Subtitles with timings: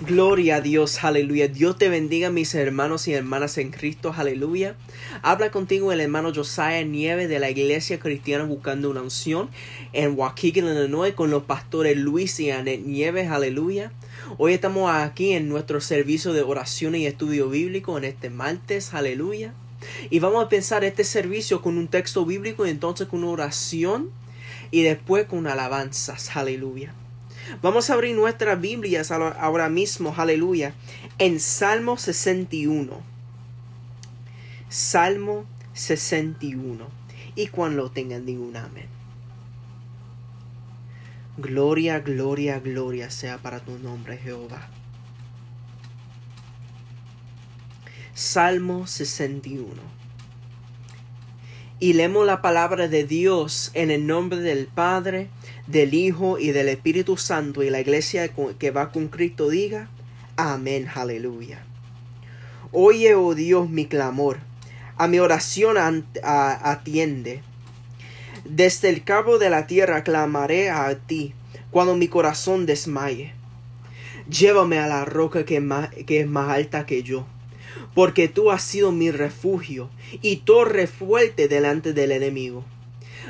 [0.00, 1.48] Gloria a Dios, aleluya.
[1.48, 4.76] Dios te bendiga, mis hermanos y hermanas en Cristo, aleluya.
[5.22, 9.48] Habla contigo el hermano Josiah Nieve de la Iglesia Cristiana Buscando una Unción
[9.94, 13.90] en Waukegan, Illinois, con los pastores Luis y Annette Nieves, aleluya.
[14.36, 19.54] Hoy estamos aquí en nuestro servicio de oración y estudio bíblico en este martes, aleluya.
[20.10, 24.10] Y vamos a pensar este servicio con un texto bíblico y entonces con una oración
[24.70, 26.92] y después con alabanzas, aleluya.
[27.62, 30.74] Vamos a abrir nuestras Biblias ahora mismo, aleluya,
[31.18, 33.00] en Salmo 61.
[34.68, 36.86] Salmo 61.
[37.34, 38.88] Y cuando tengan, un amén.
[41.36, 44.68] Gloria, gloria, gloria sea para tu nombre, Jehová.
[48.14, 49.66] Salmo 61.
[51.78, 55.28] Y leemos la palabra de Dios en el nombre del Padre,
[55.66, 59.88] del Hijo y del Espíritu Santo y la iglesia que va con Cristo diga,
[60.36, 61.64] amén, aleluya.
[62.72, 64.38] Oye, oh Dios, mi clamor,
[64.96, 65.76] a mi oración
[66.22, 67.42] atiende.
[68.44, 71.34] Desde el cabo de la tierra clamaré a ti,
[71.70, 73.32] cuando mi corazón desmaye.
[74.28, 75.62] Llévame a la roca que,
[76.06, 77.26] que es más alta que yo,
[77.94, 79.90] porque tú has sido mi refugio
[80.22, 82.64] y torre fuerte delante del enemigo.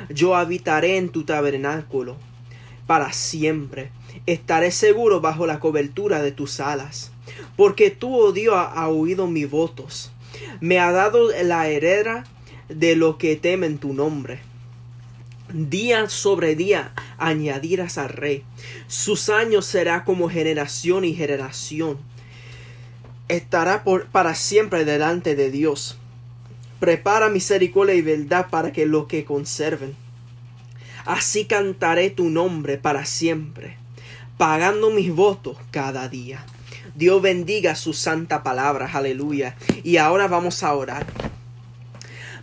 [0.09, 2.17] Yo habitaré en tu tabernáculo
[2.87, 3.91] para siempre.
[4.25, 7.11] Estaré seguro bajo la cobertura de tus alas,
[7.55, 8.55] porque tú, oh Dios,
[8.87, 10.11] oído mis votos.
[10.61, 12.23] Me ha dado la heredera
[12.69, 14.39] de lo que temen tu nombre.
[15.53, 18.43] Día sobre día añadirás al rey.
[18.87, 21.97] Sus años será como generación y generación.
[23.29, 25.97] Estará por, para siempre delante de Dios.
[26.79, 29.95] Prepara misericordia y verdad para que lo que conserven
[31.07, 33.77] Así cantaré tu nombre para siempre,
[34.37, 36.43] pagando mis votos cada día.
[36.95, 39.55] Dios bendiga su santa palabra, aleluya.
[39.85, 41.05] Y ahora vamos a orar.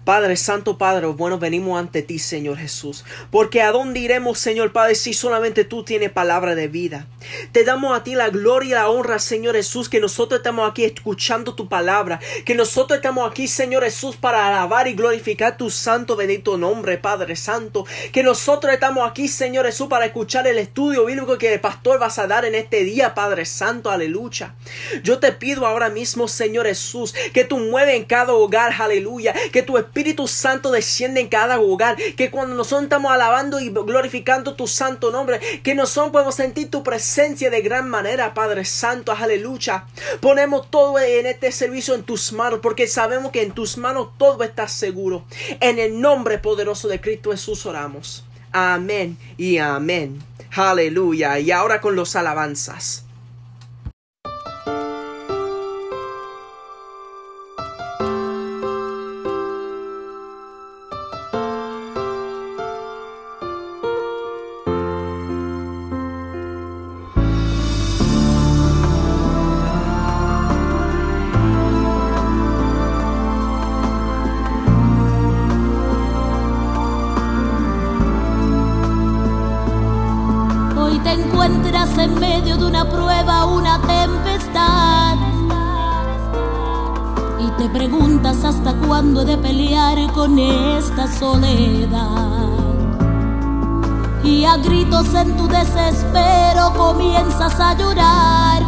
[0.05, 3.07] Padre Santo, Padre, bueno, venimos ante ti, Señor Jesús.
[3.31, 7.07] Porque a dónde iremos, Señor Padre, si solamente tú tienes palabra de vida.
[7.53, 10.85] Te damos a ti la gloria y la honra, Señor Jesús, que nosotros estamos aquí
[10.85, 12.21] escuchando tu palabra.
[12.45, 17.35] Que nosotros estamos aquí, Señor Jesús, para alabar y glorificar tu santo, bendito nombre, Padre
[17.35, 17.87] Santo.
[18.13, 22.19] Que nosotros estamos aquí, Señor Jesús, para escuchar el estudio bíblico que el pastor vas
[22.19, 24.55] a dar en este día, Padre Santo, aleluya.
[25.03, 29.35] Yo te pido ahora mismo, Señor Jesús, que tú mueves en cada hogar, aleluya.
[29.51, 29.94] Que tu Espíritu
[30.27, 31.97] Santo desciende en cada hogar.
[32.17, 36.83] Que cuando nosotros estamos alabando y glorificando tu santo nombre, que nosotros podemos sentir tu
[36.83, 39.13] presencia de gran manera, Padre Santo.
[39.13, 39.87] Aleluya.
[40.21, 44.43] Ponemos todo en este servicio en tus manos, porque sabemos que en tus manos todo
[44.43, 45.25] está seguro.
[45.61, 48.25] En el nombre poderoso de Cristo Jesús oramos.
[48.53, 50.23] Amén y amén.
[50.53, 51.39] Aleluya.
[51.39, 53.04] Y ahora con los alabanzas.
[90.15, 92.49] Con esta soledad.
[94.23, 98.63] Y a gritos en tu desespero comienzas a llorar.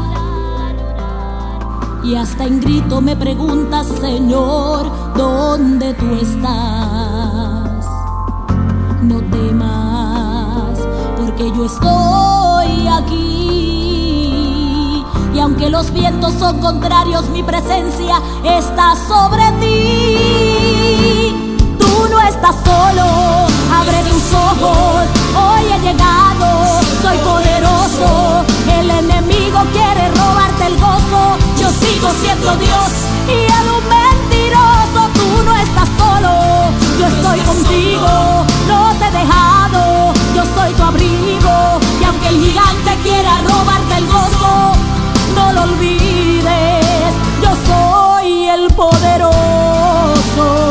[2.02, 7.86] Y hasta en grito me preguntas, Señor, ¿dónde tú estás?
[9.02, 10.78] No temas,
[11.16, 14.26] porque yo estoy aquí.
[15.34, 21.15] Y aunque los vientos son contrarios, mi presencia está sobre ti
[22.48, 25.02] estás solo, abre tus ojos,
[25.34, 28.44] hoy he llegado, soy poderoso,
[28.78, 32.88] el enemigo quiere robarte el gozo, yo sigo siendo Dios
[33.26, 36.30] y él un mentiroso, tú no estás solo,
[37.00, 41.80] yo estoy contigo, no te he dejado, yo soy tu abrigo.
[42.00, 44.72] Y aunque el gigante quiera robarte el gozo,
[45.34, 50.65] no lo olvides, yo soy el poderoso.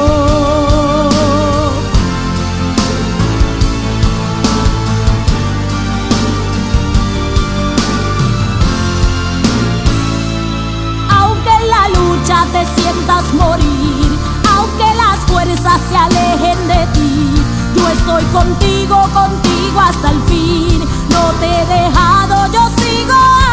[16.06, 17.44] Alejen de ti.
[17.76, 20.80] Yo estoy contigo, contigo hasta el fin.
[21.10, 23.45] No te he dejado, yo sigo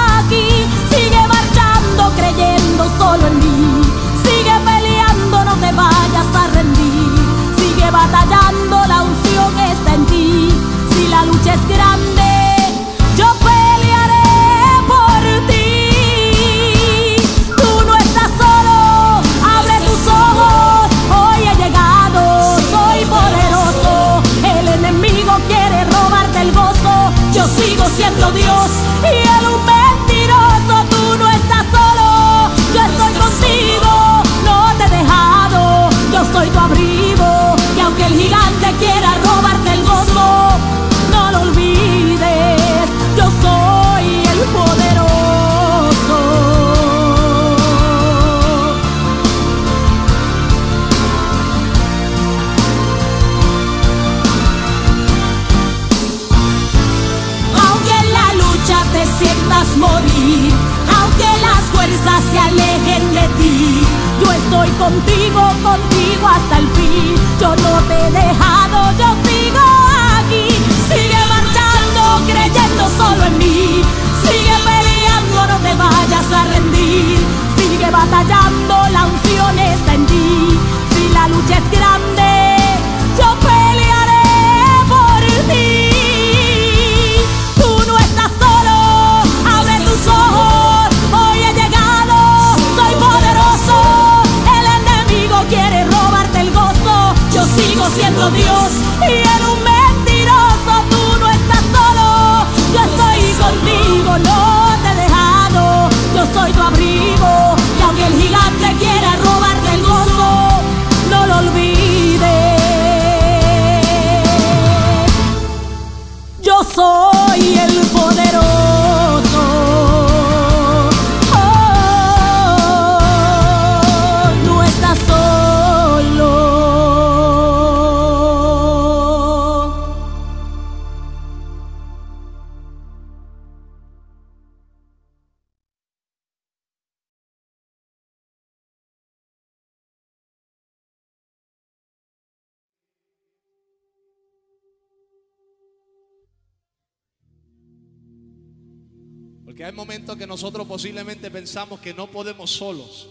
[150.82, 153.08] posiblemente pensamos que no podemos solos.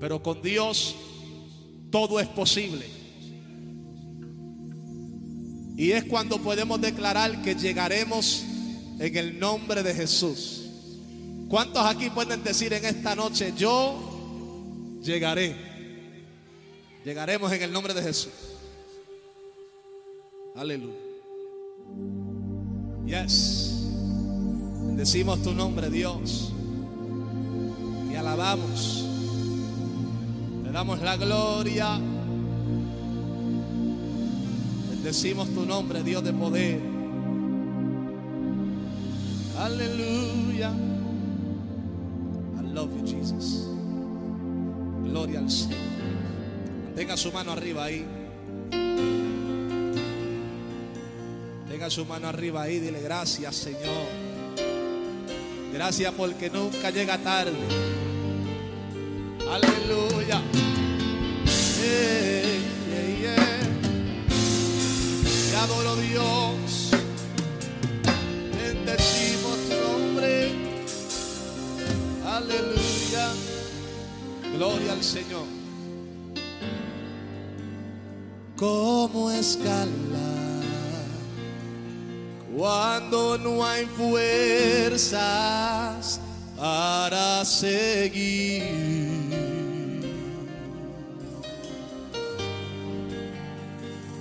[0.00, 0.94] Pero con Dios
[1.90, 2.86] todo es posible.
[5.76, 8.44] Y es cuando podemos declarar que llegaremos
[8.98, 10.62] en el nombre de Jesús.
[11.50, 15.54] ¿Cuántos aquí pueden decir en esta noche, yo llegaré?
[17.04, 18.32] Llegaremos en el nombre de Jesús.
[20.56, 20.94] Aleluya.
[23.04, 23.73] Yes.
[24.94, 26.52] Bendecimos tu nombre, Dios.
[28.12, 29.04] Y alabamos.
[30.62, 31.98] Te damos la gloria.
[34.90, 36.80] Bendecimos tu nombre, Dios de poder.
[39.58, 40.70] Aleluya.
[42.60, 43.66] I love you, Jesus.
[45.02, 45.76] Gloria al Señor.
[46.94, 48.06] Tenga su mano arriba ahí.
[51.68, 52.78] Tenga su mano arriba ahí.
[52.78, 54.23] Dile gracias, Señor.
[55.74, 57.52] Gracias porque nunca llega tarde.
[59.50, 60.40] Aleluya.
[61.80, 62.42] Yeah,
[62.90, 63.58] yeah, yeah.
[65.50, 66.90] Te adoro Dios.
[68.56, 70.52] Bendecimos tu nombre.
[72.24, 73.32] Aleluya.
[74.56, 75.46] Gloria al Señor.
[78.56, 80.23] Como escalar
[82.56, 85.20] cuando no hay fuerzas
[86.56, 88.62] para seguir.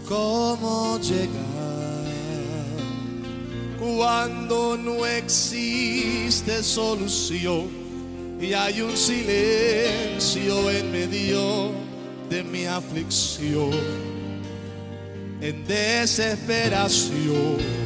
[0.07, 1.31] ¿Cómo llegar
[3.79, 7.69] cuando no existe solución
[8.39, 11.71] y hay un silencio en medio
[12.29, 13.71] de mi aflicción?
[15.41, 17.82] En desesperación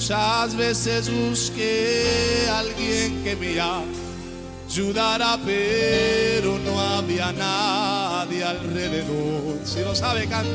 [0.00, 9.58] Muchas veces busqué a alguien que me ayudara, pero no había nadie alrededor.
[9.62, 10.48] Si lo sabe, canta.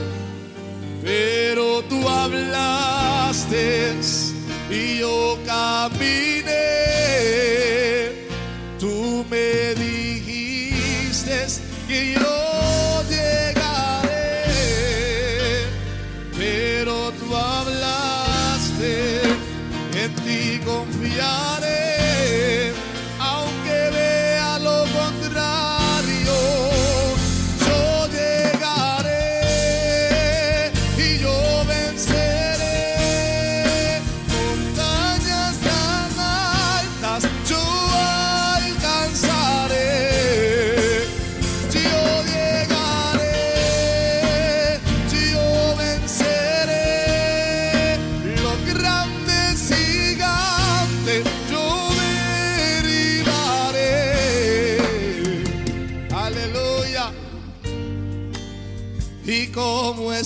[1.03, 3.93] Pero tú hablaste
[4.71, 6.55] y yo caminé.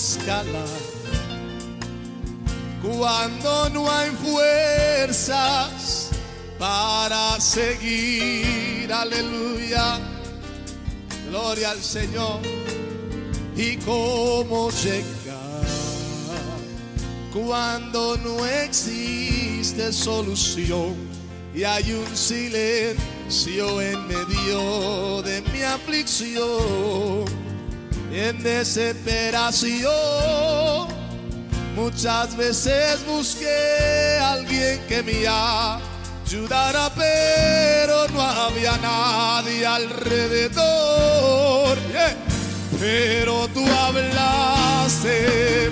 [0.00, 0.80] escalar
[2.82, 6.10] cuando no hay fuerzas
[6.58, 8.92] para seguir.
[8.92, 9.98] Aleluya.
[11.28, 12.40] Gloria al Señor.
[13.56, 15.66] Y cómo llegar
[17.32, 20.94] cuando no existe solución
[21.54, 27.24] y hay un silencio en medio de mi aflicción,
[28.12, 30.88] en desesperación,
[31.76, 41.78] muchas veces busqué a alguien que me ayudara, pero no había nadie alrededor.
[42.78, 45.70] Pero tú hablaste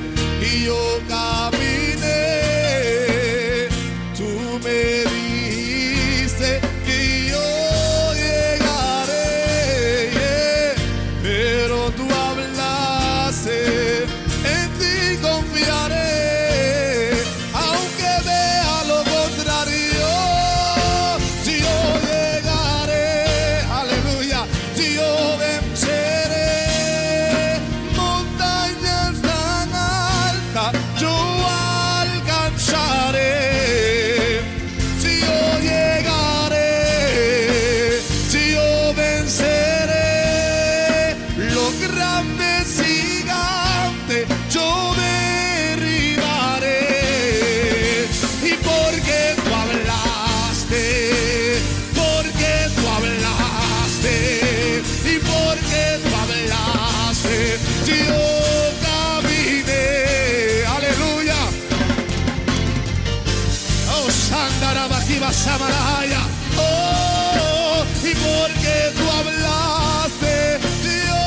[66.00, 70.60] Oh, y porque tú hablaste,
[71.06, 71.24] yo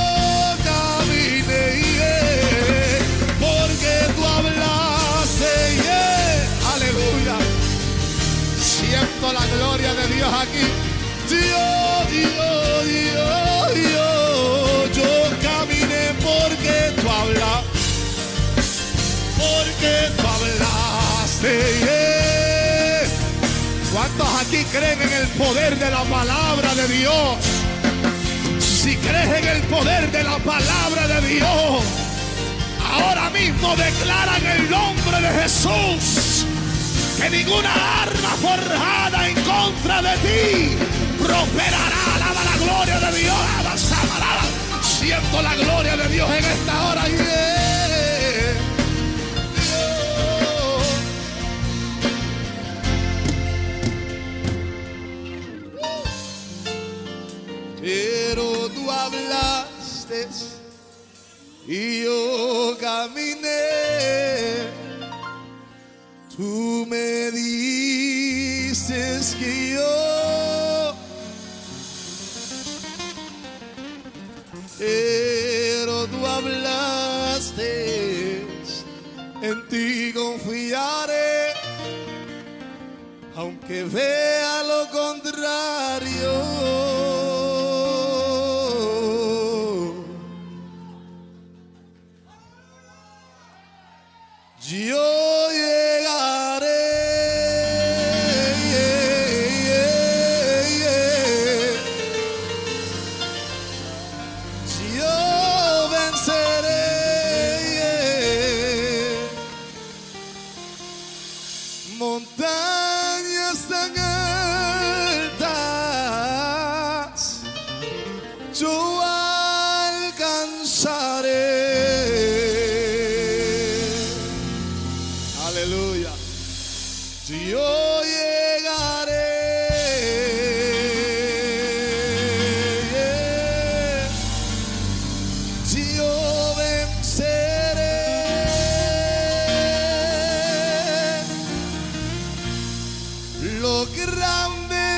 [0.63, 1.65] caminé.
[3.37, 5.53] Porque tú hablaste,
[6.73, 7.37] aleluya.
[8.61, 10.65] Siento la gloria de Dios aquí.
[11.27, 14.91] Dios, Dios, Dios, Dios.
[14.95, 15.11] Yo
[15.41, 17.65] caminé porque tú hablas
[19.37, 21.80] porque tú hablaste.
[24.51, 24.61] Yeah.
[24.61, 27.37] ¿Cuántos aquí creen en el poder de la palabra de Dios?
[28.59, 31.83] Si crees en el poder de la palabra de Dios,
[32.83, 36.45] ahora mismo declara en el nombre de Jesús
[37.19, 40.77] que ninguna arma forjada en contra de ti
[41.17, 42.15] prosperará.
[42.15, 43.37] Alaba la gloria de Dios.
[44.15, 44.81] Alaba.
[44.81, 47.07] Siento la gloria de Dios en esta hora.
[47.07, 47.70] yeah.
[59.31, 60.27] Hablaste
[61.67, 64.69] y yo caminé.
[66.35, 70.95] Tú me dices que yo,
[74.77, 77.67] pero tú hablaste,
[79.41, 81.53] en ti confiaré,
[83.35, 86.90] aunque vea lo contrario.
[94.71, 96.10] Yo llegaré.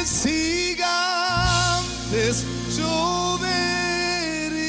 [0.04, 0.86] Grandes gigantes
[2.78, 4.66] yo derribaré.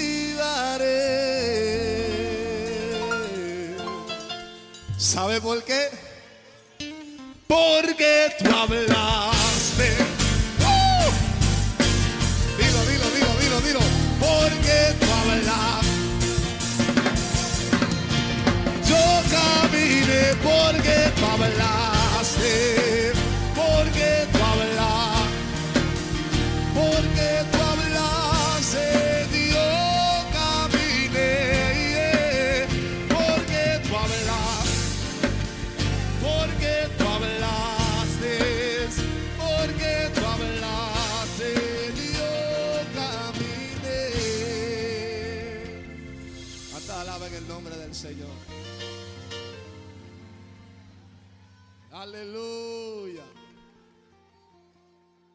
[4.97, 5.88] ¿Sabe por qué?
[7.47, 9.97] Porque tú hablaste.
[10.61, 11.11] ¡Uh!
[12.59, 13.81] Dilo, dilo, dilo, dilo, dilo.
[14.21, 16.29] Porque tú hablaste.
[18.88, 21.93] Yo caminé porque tú hablaste.
[52.04, 53.25] Aleluya.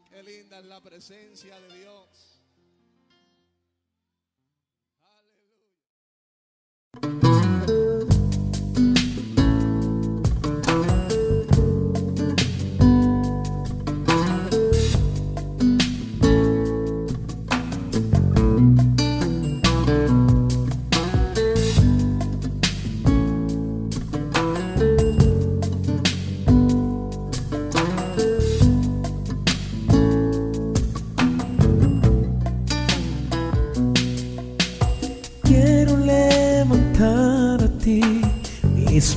[0.07, 2.08] Qué linda es la presencia de Dios.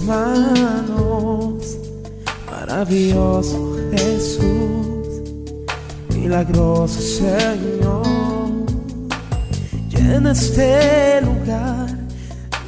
[0.02, 1.78] manos,
[2.50, 5.22] maravilloso Jesús,
[6.14, 8.06] milagroso Señor,
[9.88, 11.88] llena este lugar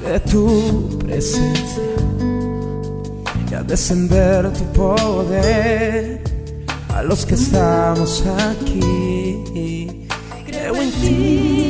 [0.05, 1.83] de tu presencia
[3.51, 6.23] y a descender tu poder
[6.95, 10.07] a los que estamos aquí.
[10.47, 11.64] Creo en ti.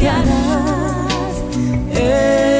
[0.00, 1.44] que harás.
[1.94, 2.59] Eh.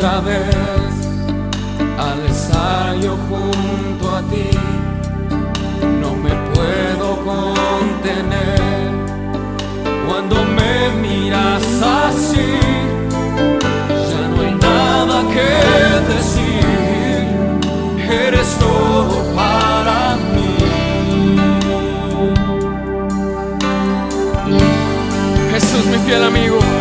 [0.00, 0.94] otra vez
[1.98, 4.48] al estar yo junto a ti.
[6.00, 8.90] No me puedo contener
[10.06, 12.50] cuando me miras así.
[14.10, 15.50] Ya no hay nada que
[16.14, 16.64] decir,
[18.10, 20.56] eres todo para mí.
[25.52, 26.79] Jesús, mi fiel amigo.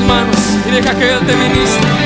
[0.00, 2.01] Manos y deja que Él te ministre.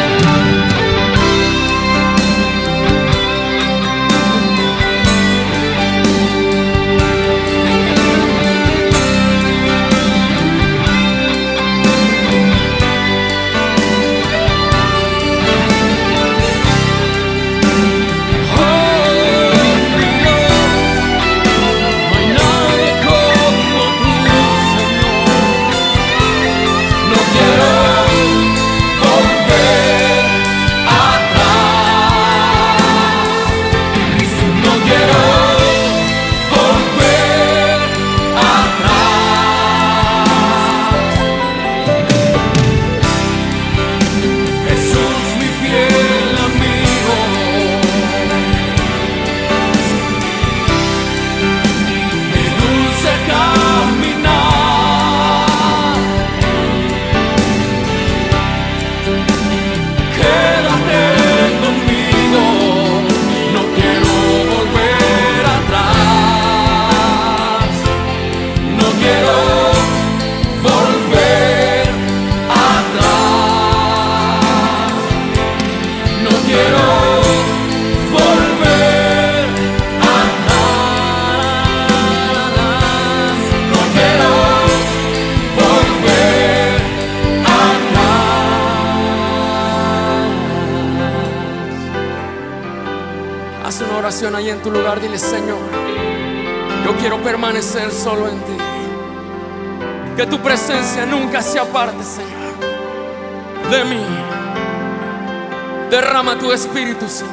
[106.41, 107.33] Tu espíritu, Señor,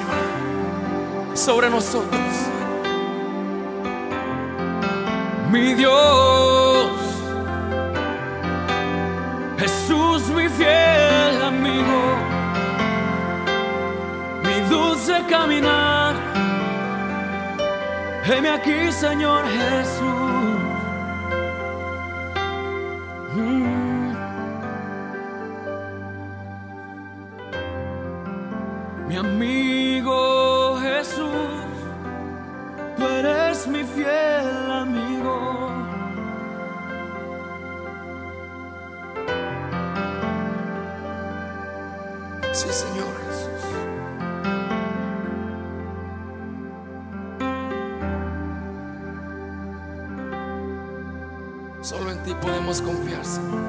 [1.34, 2.22] sobre nosotros.
[5.52, 6.90] Mi Dios,
[9.60, 12.02] Jesús, mi fiel amigo,
[14.44, 16.16] mi dulce caminar.
[18.26, 20.23] Heme aquí, Señor Jesús.
[51.84, 53.60] Solo en ti podemos confiar, Señor.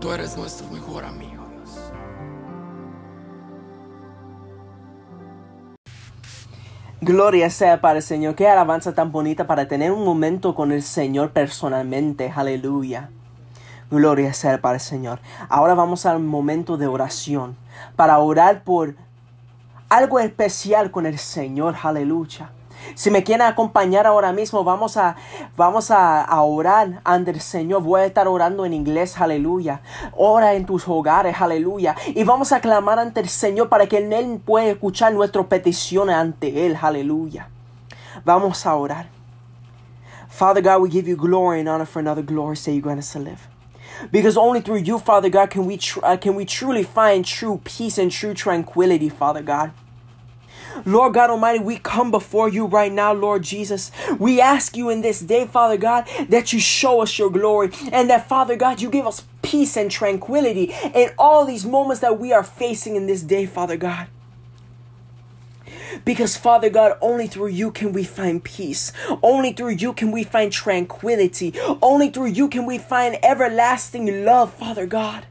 [0.00, 1.92] Tú eres nuestro mejor amigo, Dios.
[7.02, 8.36] Gloria sea para el Señor.
[8.36, 12.32] Qué alabanza tan bonita para tener un momento con el Señor personalmente.
[12.34, 13.10] Aleluya.
[13.90, 15.20] Gloria sea para el Señor.
[15.50, 17.58] Ahora vamos al momento de oración.
[17.96, 18.94] Para orar por
[19.88, 21.76] algo especial con el Señor.
[21.82, 22.52] Aleluya.
[22.94, 25.16] Si me quieren acompañar ahora mismo, vamos a,
[25.56, 27.82] vamos a, orar ante el Señor.
[27.82, 29.80] Voy a estar orando en inglés, aleluya.
[30.16, 31.96] Ora en tus hogares, aleluya.
[32.06, 36.66] Y vamos a clamar ante el Señor para que Él pueda escuchar nuestras peticiones ante
[36.66, 37.48] Él, aleluya.
[38.24, 39.08] Vamos a orar.
[40.28, 43.12] Father God, we give you glory and honor for another glory say you grant us
[43.12, 43.57] to live.
[44.10, 47.60] Because only through you, Father God, can we tr- uh, can we truly find true
[47.64, 49.72] peace and true tranquility, Father God.
[50.84, 53.90] Lord God Almighty, we come before you right now, Lord Jesus.
[54.18, 58.08] We ask you in this day, Father God, that you show us your glory and
[58.10, 62.32] that, Father God, you give us peace and tranquility in all these moments that we
[62.32, 64.06] are facing in this day, Father God.
[66.04, 68.92] Because, Father God, only through you can we find peace.
[69.22, 71.54] Only through you can we find tranquility.
[71.82, 75.26] Only through you can we find everlasting love, Father God.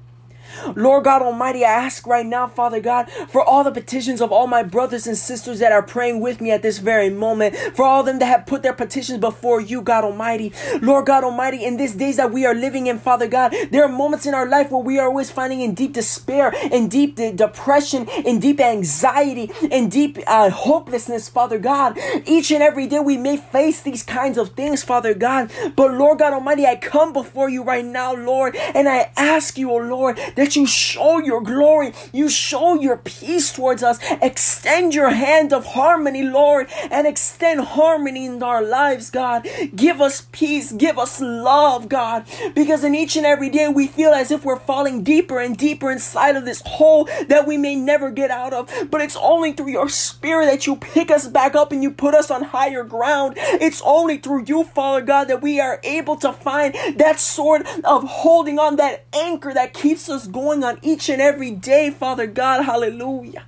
[0.75, 4.47] Lord God Almighty, I ask right now, Father God, for all the petitions of all
[4.47, 8.03] my brothers and sisters that are praying with me at this very moment, for all
[8.03, 10.53] them that have put their petitions before you, God Almighty.
[10.81, 13.89] Lord God Almighty, in these days that we are living in, Father God, there are
[13.89, 17.31] moments in our life where we are always finding in deep despair, in deep de-
[17.33, 21.97] depression, in deep anxiety, in deep uh, hopelessness, Father God.
[22.25, 25.51] Each and every day we may face these kinds of things, Father God.
[25.75, 29.71] But Lord God Almighty, I come before you right now, Lord, and I ask you,
[29.71, 33.99] oh Lord, that you show your glory, you show your peace towards us.
[34.21, 39.47] Extend your hand of harmony, Lord, and extend harmony in our lives, God.
[39.75, 44.11] Give us peace, give us love, God, because in each and every day we feel
[44.11, 48.11] as if we're falling deeper and deeper inside of this hole that we may never
[48.11, 48.71] get out of.
[48.89, 52.13] But it's only through your spirit that you pick us back up and you put
[52.13, 53.33] us on higher ground.
[53.37, 58.03] It's only through you, Father God, that we are able to find that sort of
[58.03, 62.63] holding on, that anchor that keeps us going on each and every day, Father God.
[62.63, 63.43] Hallelujah.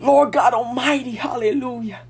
[0.00, 2.00] Lord God Almighty, hallelujah.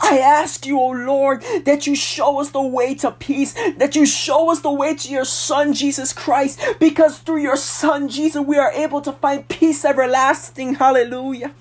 [0.00, 4.06] I ask you, O Lord, that you show us the way to peace, that you
[4.06, 8.58] show us the way to your Son, Jesus Christ, because through your Son, Jesus, we
[8.58, 10.74] are able to find peace everlasting.
[10.76, 11.52] Hallelujah.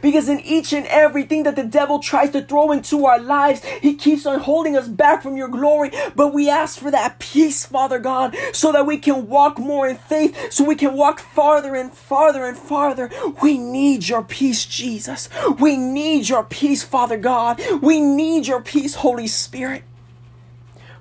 [0.00, 3.94] Because in each and everything that the devil tries to throw into our lives, he
[3.94, 5.90] keeps on holding us back from your glory.
[6.14, 9.96] But we ask for that peace, Father God, so that we can walk more in
[9.96, 13.10] faith, so we can walk farther and farther and farther.
[13.42, 15.28] We need your peace, Jesus.
[15.58, 17.60] We need your peace, Father God.
[17.80, 19.84] We need your peace, Holy Spirit.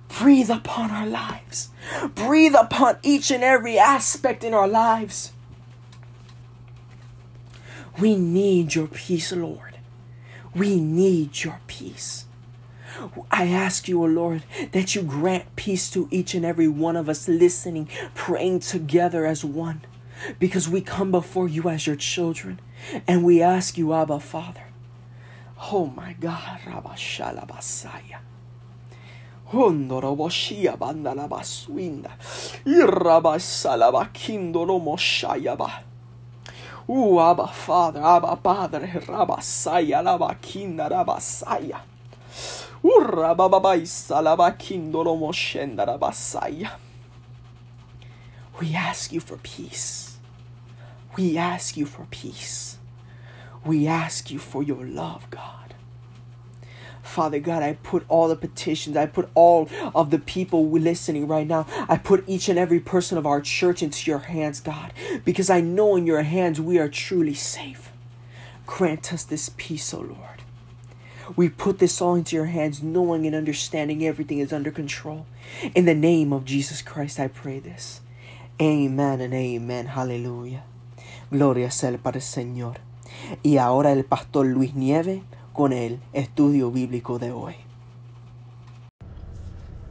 [0.08, 1.70] Breathe upon our lives.
[2.16, 5.34] Breathe upon each and every aspect in our lives.
[8.00, 9.80] We need your peace, Lord.
[10.56, 12.26] We need your peace.
[13.32, 17.10] I ask you, O Lord, that you grant peace to each and every one of
[17.10, 19.82] us listening, praying together as one,
[20.40, 22.60] because we come before you as your children,
[23.08, 24.64] and we ask you, Abba, Father.
[25.72, 28.20] Oh my God, Rabashala Basaya.
[29.52, 32.12] Hondoroboshia bandala baswinda.
[32.66, 35.87] Irabasala bakindoro moshayaba.
[36.90, 38.88] Ooh, Abba Father, Abba Padre,
[44.10, 45.86] Labakindoro Moshenda.
[48.60, 50.18] We ask you for peace.
[51.18, 52.78] We ask you for peace.
[53.66, 55.67] We ask you for your love, God.
[57.08, 61.48] Father God, I put all the petitions, I put all of the people listening right
[61.48, 64.94] now, I put each and every person of our church into your hands, God,
[65.26, 67.92] because I know in your hands we are truly safe.
[68.66, 70.44] Grant us this peace, O Lord.
[71.36, 75.26] We put this all into your hands, knowing and understanding everything is under control.
[75.76, 78.02] In the name of Jesus Christ, I pray this.
[78.62, 79.88] Amen and amen.
[79.88, 80.64] Hallelujah.
[81.32, 82.78] Gloria sea para Señor.
[83.44, 85.24] Y ahora el pastor Luis Nieve
[85.58, 87.56] con el estudio bíblico de hoy.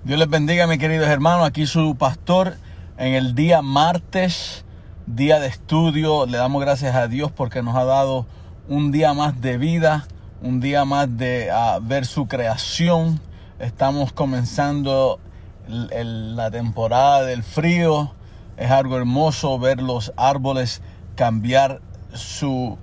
[0.05, 1.45] Dios les bendiga, mis queridos hermanos.
[1.45, 2.55] Aquí su pastor
[2.99, 4.65] en el día martes,
[5.07, 6.25] día de estudio.
[6.27, 8.27] Le damos gracias a Dios porque nos ha dado
[8.69, 10.07] un día más de vida,
[10.41, 11.51] un día más de
[11.83, 13.21] ver su creación.
[13.59, 15.19] Estamos comenzando
[15.67, 18.13] la temporada del frío.
[18.57, 20.81] Es algo hermoso ver los árboles
[21.17, 21.81] cambiar
[22.15, 22.79] su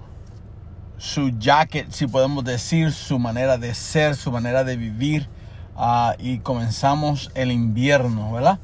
[1.03, 5.27] su jacket, si podemos decir, su manera de ser, su manera de vivir.
[5.75, 8.57] Uh, y comenzamos el invierno, ¿verdad?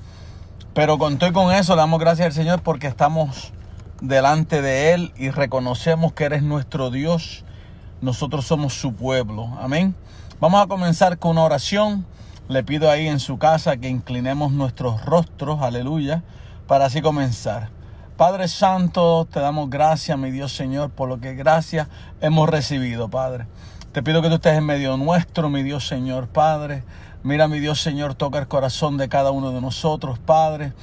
[0.74, 3.52] Pero con todo y con eso le damos gracias al Señor porque estamos
[4.00, 7.44] delante de Él y reconocemos que eres nuestro Dios.
[8.00, 9.52] Nosotros somos su pueblo.
[9.60, 9.94] Amén.
[10.40, 12.06] Vamos a comenzar con una oración.
[12.48, 16.24] Le pido ahí en su casa que inclinemos nuestros rostros, aleluya,
[16.68, 17.70] para así comenzar.
[18.20, 21.88] Padre Santo, te damos gracias, mi Dios Señor, por lo que gracias
[22.20, 23.48] hemos recibido, Padre.
[23.94, 26.84] Te pido que tú estés en medio nuestro, mi Dios Señor, Padre.
[27.24, 30.74] Mira, mi Dios Señor, toca el corazón de cada uno de nosotros, Padre.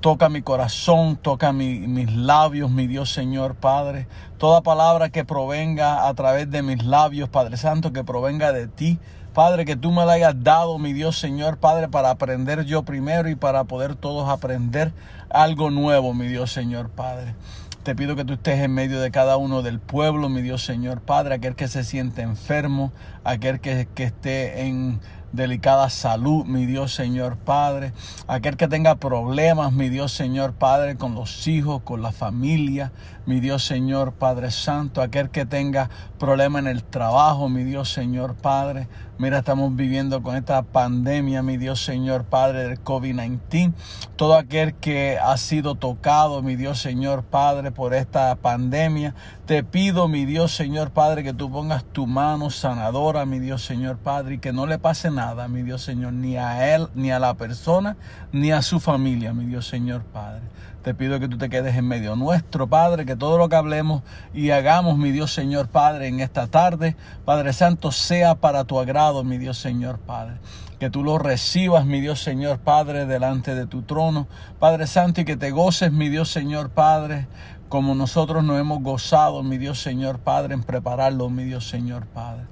[0.00, 4.06] Toca mi corazón, toca mi, mis labios, mi Dios Señor, Padre.
[4.36, 8.98] Toda palabra que provenga a través de mis labios, Padre Santo, que provenga de ti.
[9.32, 13.28] Padre, que tú me la hayas dado, mi Dios Señor, Padre, para aprender yo primero
[13.28, 14.92] y para poder todos aprender
[15.34, 17.34] algo nuevo, mi Dios Señor, Padre.
[17.82, 21.00] Te pido que tú estés en medio de cada uno del pueblo, mi Dios Señor,
[21.00, 22.92] Padre, aquel que se siente enfermo,
[23.24, 25.00] aquel que, que esté en
[25.34, 27.92] delicada salud, mi Dios Señor Padre.
[28.28, 32.92] Aquel que tenga problemas, mi Dios Señor Padre, con los hijos, con la familia,
[33.26, 35.02] mi Dios Señor Padre Santo.
[35.02, 38.86] Aquel que tenga problemas en el trabajo, mi Dios Señor Padre.
[39.16, 43.72] Mira, estamos viviendo con esta pandemia, mi Dios Señor Padre, del COVID-19.
[44.16, 49.14] Todo aquel que ha sido tocado, mi Dios Señor Padre, por esta pandemia.
[49.46, 53.98] Te pido, mi Dios Señor Padre, que tú pongas tu mano sanadora, mi Dios Señor
[53.98, 57.20] Padre, y que no le pase nada mi Dios Señor, ni a él, ni a
[57.20, 57.96] la persona,
[58.32, 60.42] ni a su familia, mi Dios Señor Padre.
[60.84, 64.02] Te pido que tú te quedes en medio nuestro, Padre, que todo lo que hablemos
[64.34, 69.24] y hagamos, mi Dios Señor Padre, en esta tarde, Padre Santo, sea para tu agrado,
[69.24, 70.34] mi Dios Señor Padre
[70.78, 74.28] que tú lo recibas, mi Dios Señor Padre, delante de tu trono,
[74.58, 77.28] Padre Santo, y que te goces, mi Dios Señor Padre,
[77.70, 82.44] como nosotros nos hemos gozado, mi Dios Señor Padre, en prepararlo, mi Dios Señor Padre.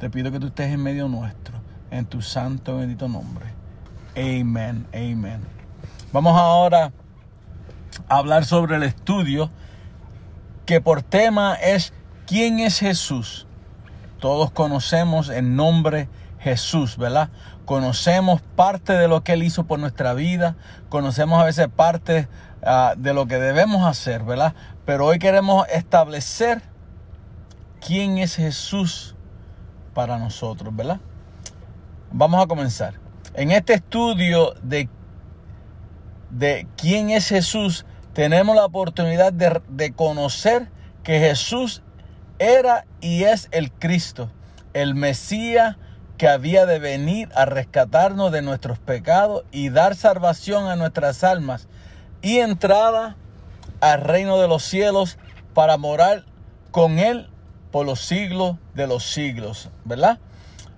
[0.00, 1.60] Te pido que tú estés en medio nuestro,
[1.92, 3.46] en tu santo y bendito nombre.
[4.16, 5.40] Amén, amén.
[6.12, 6.92] Vamos ahora
[8.08, 9.50] hablar sobre el estudio
[10.66, 11.92] que por tema es
[12.26, 13.46] ¿quién es Jesús?
[14.18, 17.30] Todos conocemos el nombre Jesús, ¿verdad?
[17.64, 20.56] Conocemos parte de lo que Él hizo por nuestra vida,
[20.88, 22.28] conocemos a veces parte
[22.62, 24.54] uh, de lo que debemos hacer, ¿verdad?
[24.84, 26.62] Pero hoy queremos establecer
[27.84, 29.14] quién es Jesús
[29.94, 31.00] para nosotros, ¿verdad?
[32.12, 32.94] Vamos a comenzar.
[33.34, 34.88] En este estudio de,
[36.30, 40.68] de quién es Jesús, tenemos la oportunidad de, conocer
[41.02, 41.82] que Jesús
[42.38, 44.30] era y es el Cristo,
[44.72, 45.76] el Mesías
[46.16, 51.68] que había de venir a rescatarnos de nuestros pecados y dar salvación a nuestras almas
[52.22, 53.16] y entrada
[53.80, 55.18] al reino de los cielos
[55.52, 56.24] para morar
[56.70, 57.28] con Él
[57.70, 60.18] por los siglos de los siglos, ¿verdad?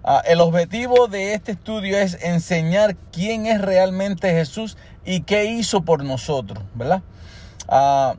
[0.02, 4.76] Uh, el objetivo de este estudio es enseñar quién es realmente Jesús
[5.08, 7.02] y qué hizo por nosotros, ¿verdad?
[7.66, 8.14] Uh,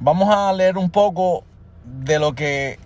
[0.00, 1.44] vamos a leer un poco
[1.84, 2.80] de lo que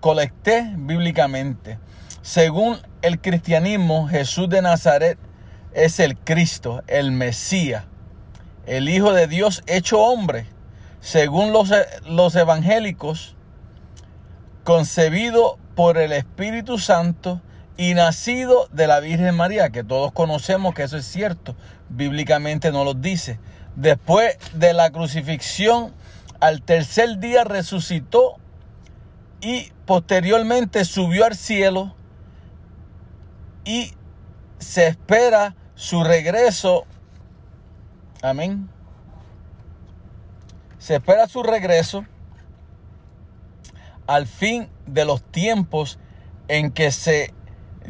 [0.00, 1.78] colecté bíblicamente.
[2.22, 5.18] Según el cristianismo, Jesús de Nazaret
[5.74, 7.84] es el Cristo, el Mesías,
[8.64, 10.46] el Hijo de Dios hecho hombre.
[11.00, 11.70] Según los,
[12.06, 13.36] los evangélicos,
[14.64, 17.42] concebido por el Espíritu Santo
[17.76, 21.54] y nacido de la Virgen María, que todos conocemos que eso es cierto,
[21.92, 23.38] bíblicamente no lo dice.
[23.76, 25.92] Después de la crucifixión,
[26.40, 28.36] al tercer día resucitó
[29.40, 31.94] y posteriormente subió al cielo
[33.64, 33.92] y
[34.58, 36.84] se espera su regreso.
[38.22, 38.68] Amén.
[40.78, 42.04] Se espera su regreso
[44.06, 45.98] al fin de los tiempos
[46.48, 47.32] en que se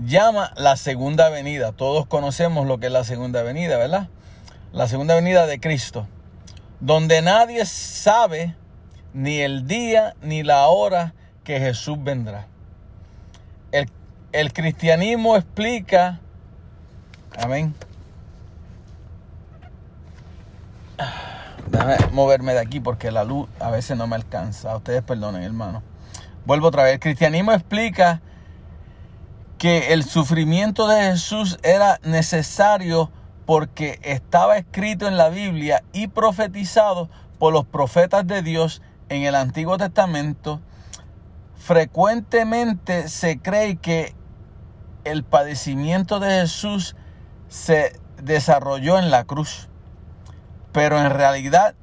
[0.05, 1.73] llama la segunda venida.
[1.73, 4.09] Todos conocemos lo que es la segunda venida, ¿verdad?
[4.73, 6.07] La segunda venida de Cristo.
[6.81, 8.57] Donde nadie sabe
[9.13, 11.15] ni el día ni la hora
[11.45, 12.47] que Jesús vendrá.
[13.71, 13.89] El
[14.33, 16.19] el cristianismo explica,
[17.39, 17.75] amén.
[21.67, 24.75] Déjame moverme de aquí porque la luz a veces no me alcanza.
[24.75, 25.83] Ustedes perdonen, hermano.
[26.47, 26.95] Vuelvo otra vez.
[26.95, 28.23] El cristianismo explica
[29.63, 33.13] que el sufrimiento de Jesús era necesario
[33.47, 37.09] porque estaba escrito en la Biblia y profetizado
[37.39, 40.61] por los profetas de Dios en el Antiguo Testamento.
[41.55, 44.17] Frecuentemente se cree que
[45.05, 46.97] el padecimiento de Jesús
[47.47, 49.69] se desarrolló en la cruz,
[50.73, 51.77] pero en realidad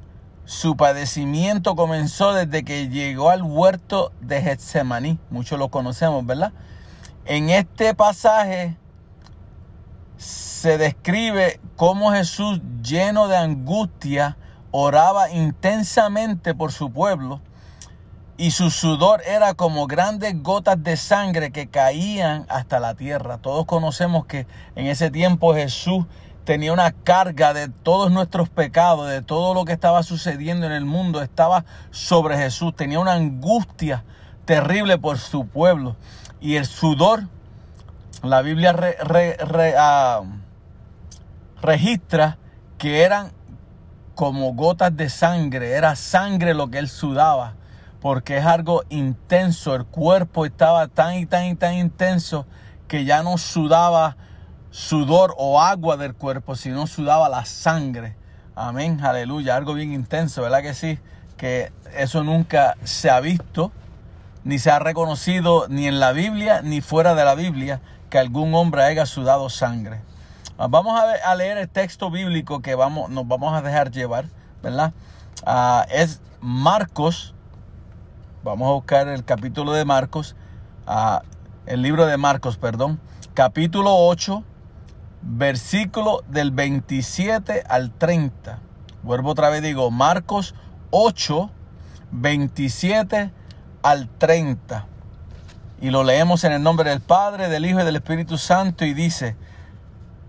[0.43, 5.17] su padecimiento comenzó desde que llegó al huerto de Getsemaní.
[5.29, 6.51] Muchos lo conocemos, ¿verdad?
[7.29, 8.75] En este pasaje
[10.17, 14.35] se describe cómo Jesús, lleno de angustia,
[14.71, 17.39] oraba intensamente por su pueblo
[18.35, 23.37] y su sudor era como grandes gotas de sangre que caían hasta la tierra.
[23.37, 26.07] Todos conocemos que en ese tiempo Jesús
[26.45, 30.85] tenía una carga de todos nuestros pecados, de todo lo que estaba sucediendo en el
[30.85, 32.75] mundo, estaba sobre Jesús.
[32.75, 34.03] Tenía una angustia
[34.45, 35.95] terrible por su pueblo.
[36.41, 37.23] Y el sudor,
[38.23, 40.25] la Biblia uh,
[41.61, 42.37] registra
[42.77, 43.31] que eran
[44.15, 47.55] como gotas de sangre, era sangre lo que él sudaba
[48.01, 49.75] porque es algo intenso.
[49.75, 52.45] El cuerpo estaba tan y tan y tan intenso
[52.87, 54.17] que ya no sudaba
[54.71, 58.15] sudor o agua del cuerpo, sino sudaba la sangre.
[58.55, 60.99] Amén, aleluya, algo bien intenso, ¿verdad que sí?
[61.37, 63.71] Que eso nunca se ha visto,
[64.43, 68.53] ni se ha reconocido ni en la Biblia ni fuera de la Biblia que algún
[68.55, 70.01] hombre haya sudado sangre.
[70.57, 74.25] Ah, vamos a, leer el texto bíblico que vamos, nos vamos a dejar llevar,
[74.61, 74.93] ¿verdad?
[75.45, 77.33] Uh, es Marcos
[78.41, 80.37] Vamos a buscar el capítulo de Marcos,
[80.87, 81.19] uh,
[81.65, 82.97] el libro de Marcos, perdón,
[83.33, 84.45] capítulo 8,
[85.21, 88.59] versículo del 27 al 30.
[89.03, 90.55] Vuelvo otra vez, digo, Marcos
[90.91, 91.51] 8,
[92.11, 93.33] 27
[93.81, 94.85] al 30.
[95.81, 98.93] Y lo leemos en el nombre del Padre, del Hijo y del Espíritu Santo y
[98.93, 99.35] dice,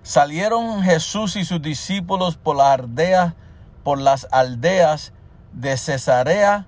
[0.02, 3.34] salieron Jesús y sus discípulos por las aldeas,
[3.82, 5.12] por las aldeas
[5.52, 6.66] de Cesarea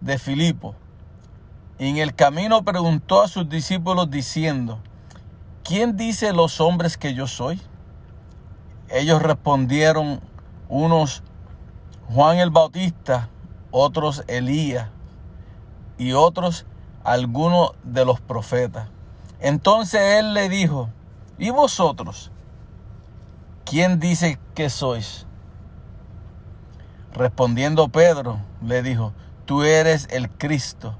[0.00, 0.74] de Filipo.
[1.78, 4.80] En el camino preguntó a sus discípulos diciendo,
[5.62, 7.60] ¿quién dice los hombres que yo soy?
[8.88, 10.20] Ellos respondieron,
[10.68, 11.22] unos
[12.08, 13.28] Juan el Bautista,
[13.70, 14.88] otros Elías
[15.98, 16.66] y otros
[17.04, 18.88] algunos de los profetas.
[19.40, 20.90] Entonces él le dijo,
[21.38, 22.32] ¿y vosotros?
[23.64, 25.26] ¿Quién dice que sois?
[27.12, 29.12] Respondiendo Pedro, le dijo,
[29.44, 30.96] tú eres el Cristo.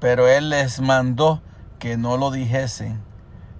[0.00, 1.42] Pero él les mandó
[1.78, 3.02] que no lo dijesen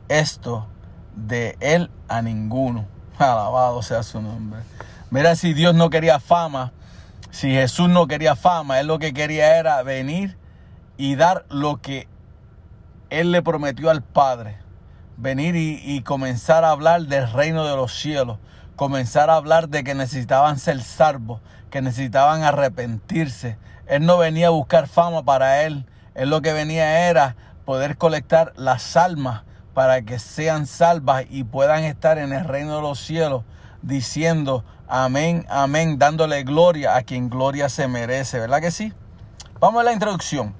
[0.08, 0.68] esto
[1.16, 2.86] de él a ninguno.
[3.18, 4.60] Alabado sea su nombre.
[5.10, 6.72] Mira, si Dios no quería fama,
[7.30, 10.38] si Jesús no quería fama, él lo que quería era venir
[10.99, 12.09] y dar lo que
[13.09, 14.59] él le prometió al Padre.
[15.16, 18.38] Venir y, comenzar a hablar del reino de los cielos.
[18.76, 21.40] Comenzar a hablar de que necesitaban ser salvos,
[21.70, 23.59] que necesitaban arrepentirse.
[23.86, 25.86] Él no venía a buscar fama para él.
[26.14, 29.42] Él lo que venía era poder colectar las almas
[29.74, 33.44] para que sean salvas y puedan estar en el reino de los cielos
[33.82, 38.92] diciendo amén, amén, dándole gloria a quien gloria se merece, ¿verdad que sí?
[39.61, 40.55] Vamos a la introducción.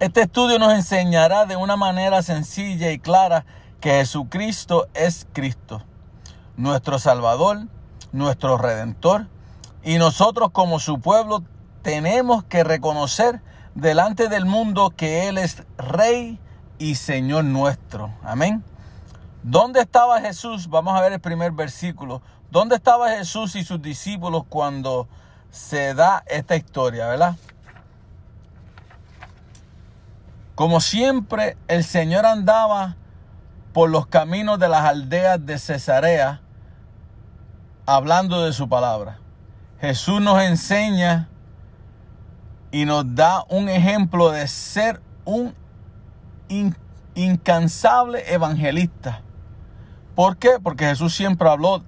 [0.00, 3.46] Este estudio nos enseñará de una manera sencilla y clara
[3.80, 5.84] que Jesucristo es Cristo,
[6.56, 7.68] nuestro Salvador,
[8.10, 9.28] nuestro Redentor,
[9.84, 11.44] y nosotros como su pueblo
[11.82, 13.40] tenemos que reconocer
[13.76, 16.40] delante del mundo que Él es Rey
[16.78, 18.12] y Señor nuestro.
[18.24, 18.64] Amén.
[19.44, 20.68] ¿Dónde estaba Jesús?
[20.68, 22.20] Vamos a ver el primer versículo.
[22.50, 25.06] ¿Dónde estaba Jesús y sus discípulos cuando
[25.50, 27.36] se da esta historia, verdad?
[30.54, 32.96] Como siempre, el Señor andaba
[33.72, 36.40] por los caminos de las aldeas de Cesarea
[37.86, 39.18] hablando de su palabra.
[39.80, 41.28] Jesús nos enseña
[42.70, 45.54] y nos da un ejemplo de ser un
[46.48, 46.76] in,
[47.14, 49.22] incansable evangelista.
[50.14, 50.58] ¿Por qué?
[50.62, 51.82] Porque Jesús siempre habló,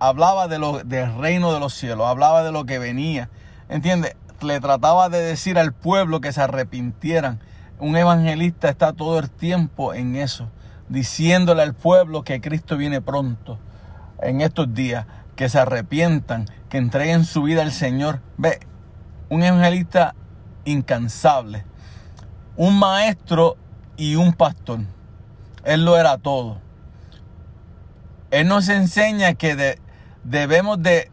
[0.00, 3.30] hablaba de lo, del reino de los cielos, hablaba de lo que venía.
[3.68, 4.16] ¿Entiendes?
[4.40, 7.40] Le trataba de decir al pueblo que se arrepintieran.
[7.80, 10.50] Un evangelista está todo el tiempo en eso,
[10.88, 13.58] diciéndole al pueblo que Cristo viene pronto,
[14.20, 15.06] en estos días,
[15.36, 18.20] que se arrepientan, que entreguen su vida al Señor.
[18.36, 18.58] Ve,
[19.28, 20.16] un evangelista
[20.64, 21.64] incansable,
[22.56, 23.56] un maestro
[23.96, 24.80] y un pastor.
[25.64, 26.60] Él lo era todo.
[28.32, 29.80] Él nos enseña que de,
[30.24, 31.12] debemos de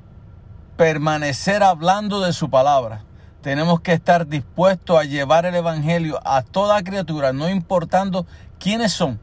[0.77, 3.03] permanecer hablando de su palabra.
[3.45, 8.25] Tenemos que estar dispuestos a llevar el Evangelio a toda criatura, no importando
[8.57, 9.19] quiénes son.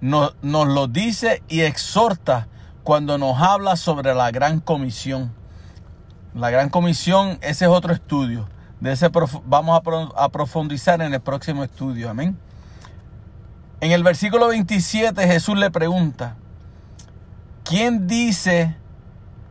[0.00, 2.48] Nos, nos lo dice y exhorta
[2.82, 5.30] cuando nos habla sobre la gran comisión.
[6.34, 8.48] La gran comisión, ese es otro estudio.
[8.80, 9.10] De ese
[9.44, 12.08] vamos a, a profundizar en el próximo estudio.
[12.08, 12.38] Amén.
[13.82, 16.36] En el versículo 27 Jesús le pregunta,
[17.62, 18.74] ¿quién dice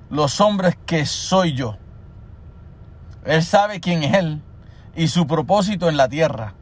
[0.10, 1.78] los hombres que soy yo?
[3.26, 4.42] Él sabe quién es Él
[4.96, 6.56] y su propósito en la tierra.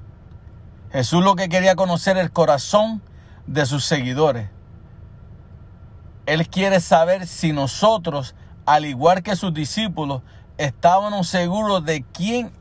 [0.91, 3.01] Jesús lo que quería conocer el corazón
[3.47, 4.49] de sus seguidores.
[6.25, 8.35] Él quiere saber si nosotros,
[8.65, 10.21] al igual que sus discípulos,
[10.57, 12.51] estábamos seguros de quién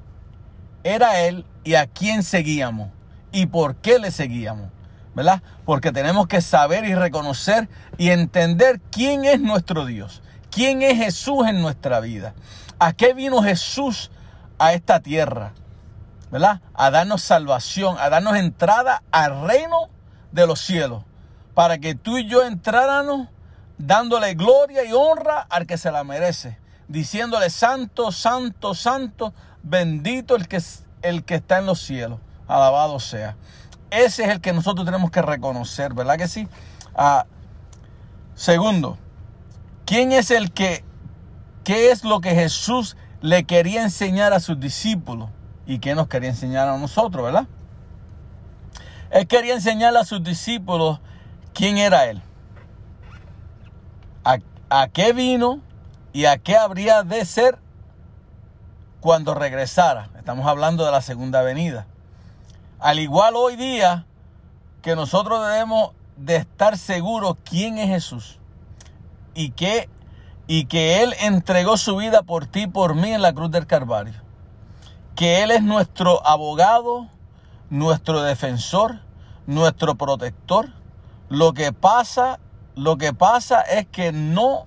[0.85, 2.89] era Él y a quién seguíamos
[3.33, 4.71] y por qué le seguíamos.
[5.15, 5.43] ¿Verdad?
[5.65, 11.47] Porque tenemos que saber y reconocer y entender quién es nuestro Dios, quién es Jesús
[11.49, 12.35] en nuestra vida.
[12.79, 14.11] ¿A qué vino Jesús
[14.59, 15.53] a esta tierra?
[16.31, 16.61] ¿Verdad?
[16.75, 19.89] A darnos salvación, a darnos entrada al reino
[20.33, 21.05] de los cielos.
[21.55, 23.29] Para que tú y yo entráramos
[23.79, 26.59] dándole gloria y honra al que se la merece.
[26.87, 30.61] Diciéndole, santo, santo, santo, bendito el que,
[31.03, 32.21] el que está en los cielos.
[32.47, 33.37] Alabado sea.
[33.91, 36.47] Ese es el que nosotros tenemos que reconocer, ¿verdad que sí?
[36.95, 37.27] Ah,
[38.35, 38.99] segundo,
[39.87, 40.85] ¿quién es el que
[41.69, 45.29] ¿Qué es lo que Jesús le quería enseñar a sus discípulos?
[45.67, 47.47] ¿Y qué nos quería enseñar a nosotros, verdad?
[49.11, 50.99] Él quería enseñarle a sus discípulos
[51.53, 52.23] quién era Él.
[54.25, 54.39] A,
[54.71, 55.61] a, qué vino
[56.15, 57.59] y a qué habría de ser
[59.01, 60.09] cuando regresara.
[60.17, 61.87] Estamos hablando de la segunda venida.
[62.79, 64.07] Al igual hoy día
[64.81, 68.39] que nosotros debemos de estar seguros quién es Jesús
[69.35, 69.91] y qué
[70.49, 73.67] y que Él entregó su vida por ti y por mí en la cruz del
[73.67, 74.15] Calvario.
[75.15, 77.07] Que Él es nuestro abogado,
[77.69, 79.01] nuestro defensor,
[79.47, 80.71] nuestro protector.
[81.29, 82.41] Lo que pasa,
[82.75, 84.67] lo que pasa es que no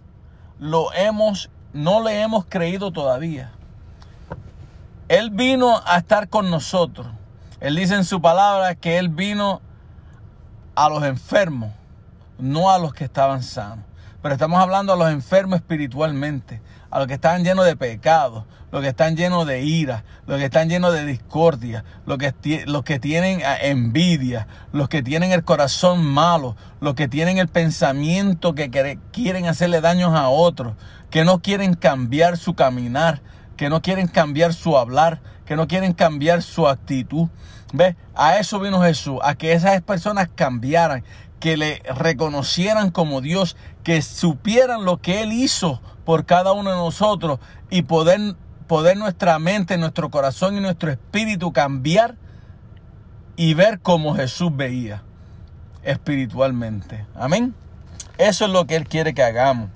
[0.59, 3.51] lo hemos, no le hemos creído todavía.
[5.07, 7.07] Él vino a estar con nosotros.
[7.59, 9.61] Él dice en su palabra que Él vino
[10.75, 11.71] a los enfermos,
[12.37, 13.90] no a los que estaban sanos.
[14.21, 16.61] Pero estamos hablando a los enfermos espiritualmente,
[16.91, 20.45] a los que están llenos de pecado, los que están llenos de ira, los que
[20.45, 25.43] están llenos de discordia, los que, los que tienen ah, envidia, los que tienen el
[25.43, 30.75] corazón malo, los que tienen el pensamiento que quieren hacerle daños a otros,
[31.09, 33.21] que no quieren cambiar su caminar,
[33.57, 37.27] que no quieren cambiar su hablar, que no quieren cambiar su actitud.
[37.73, 37.95] ¿Ve?
[38.15, 41.03] A eso vino Jesús, a que esas personas cambiaran,
[41.41, 46.75] que le reconocieran como Dios, que supieran lo que Él hizo por cada uno de
[46.75, 48.35] nosotros y poder,
[48.67, 52.15] poder nuestra mente, nuestro corazón y nuestro espíritu cambiar
[53.35, 55.03] y ver como Jesús veía
[55.83, 57.05] espiritualmente.
[57.15, 57.55] Amén.
[58.17, 59.69] Eso es lo que Él quiere que hagamos.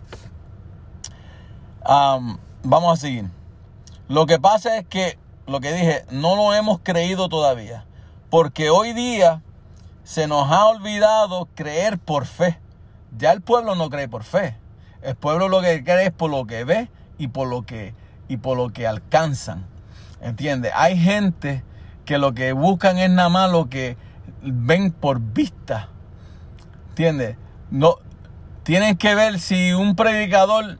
[1.83, 3.25] vamos a seguir.
[4.07, 7.85] Lo que pasa es que, lo que dije, no lo hemos creído todavía.
[8.29, 9.41] Porque hoy día
[10.03, 12.59] se nos ha olvidado creer por fe.
[13.17, 14.57] Ya el pueblo no cree por fe.
[15.01, 17.93] El pueblo lo que cree es por lo que ve y por lo que,
[18.27, 19.65] y por lo que alcanzan.
[20.21, 20.71] ¿Entiendes?
[20.75, 21.63] Hay gente
[22.05, 23.97] que lo que buscan es nada más lo que
[24.41, 25.89] ven por vista.
[26.89, 27.37] ¿Entiendes?
[27.69, 27.97] No,
[28.63, 30.79] tienen que ver si un predicador,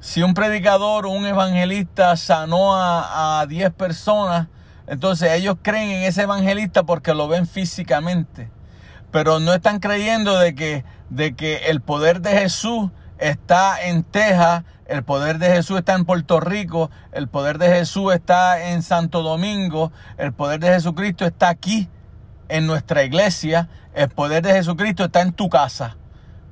[0.00, 4.48] si un predicador un evangelista sanó a 10 personas,
[4.86, 8.50] entonces ellos creen en ese evangelista porque lo ven físicamente
[9.10, 14.64] pero no están creyendo de que, de que el poder de Jesús está en Texas,
[14.86, 19.22] el poder de Jesús está en Puerto Rico, el poder de Jesús está en Santo
[19.22, 21.88] Domingo, el poder de Jesucristo está aquí
[22.48, 25.96] en nuestra iglesia, el poder de Jesucristo está en tu casa.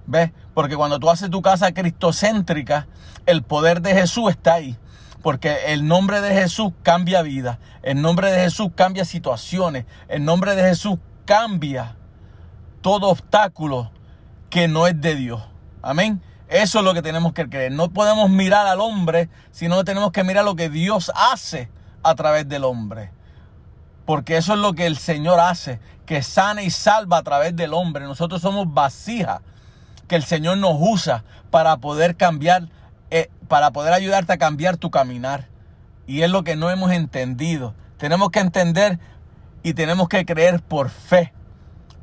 [0.07, 0.31] ¿Ves?
[0.55, 2.87] Porque cuando tú haces tu casa cristocéntrica,
[3.25, 4.77] el poder de Jesús está ahí.
[5.23, 10.55] Porque el nombre de Jesús cambia vida, el nombre de Jesús cambia situaciones, el nombre
[10.55, 11.97] de Jesús cambia
[12.87, 13.91] todo obstáculo
[14.49, 15.43] que no es de Dios.
[15.83, 16.23] Amén.
[16.47, 17.73] Eso es lo que tenemos que creer.
[17.73, 21.69] No podemos mirar al hombre, sino tenemos que mirar lo que Dios hace
[22.05, 23.11] a través del hombre.
[24.05, 27.75] Porque eso es lo que el Señor hace, que sana y salva a través del
[27.75, 28.05] hombre.
[28.05, 29.41] Nosotros somos vasijas
[30.07, 32.69] que el Señor nos usa para poder cambiar,
[33.11, 35.49] eh, para poder ayudarte a cambiar tu caminar.
[36.07, 37.75] Y es lo que no hemos entendido.
[37.97, 39.01] Tenemos que entender
[39.65, 41.33] y tenemos que creer por fe.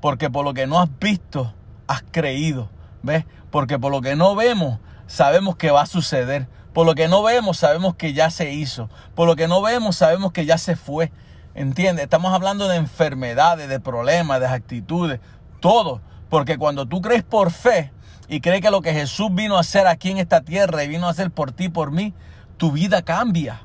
[0.04, 1.54] Porque por lo que no has visto,
[1.88, 2.70] has creído.
[3.04, 3.24] ¿Ves?
[3.52, 6.50] Porque por lo que no vemos, sabemos que va a suceder.
[6.74, 8.90] Por lo que no vemos, sabemos que ya se hizo.
[9.16, 11.14] Por lo que no vemos, sabemos que ya se fue.
[11.56, 12.04] ¿Entiendes?
[12.04, 15.22] Estamos hablando de enfermedades, de problemas, de actitudes,
[15.62, 16.02] todo.
[16.30, 17.94] Porque cuando tú crees por fe
[18.28, 21.08] y crees que lo que Jesús vino a hacer aquí en esta tierra y vino
[21.08, 22.14] a hacer por ti, por mí,
[22.58, 23.62] tu vida cambia.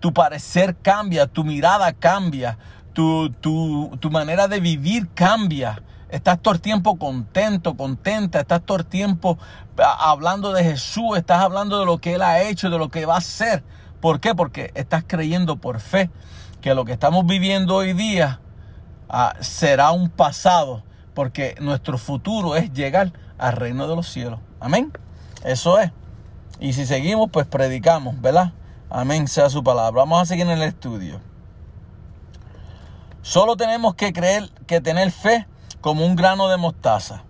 [0.00, 2.58] Tu parecer cambia, tu mirada cambia,
[2.96, 5.82] tu, manera de vivir cambia.
[6.08, 9.38] Estás todo el tiempo contento, contenta, estás todo el tiempo
[9.78, 13.04] ah, hablando de Jesús, estás hablando de lo que Él ha hecho, de lo que
[13.04, 13.62] va a hacer.
[14.00, 14.34] ¿Por qué?
[14.34, 16.10] Porque estás creyendo por fe
[16.60, 18.40] que lo que estamos viviendo hoy día
[19.08, 24.40] ah, será un pasado, porque nuestro futuro es llegar al reino de los cielos.
[24.60, 24.92] Amén.
[25.44, 25.90] Eso es.
[26.60, 28.52] Y si seguimos, pues predicamos, ¿verdad?
[28.88, 30.02] Amén sea su palabra.
[30.02, 31.20] Vamos a seguir en el estudio.
[33.26, 35.48] Solo tenemos que creer, que tener fe
[35.80, 37.24] como un grano de mostaza.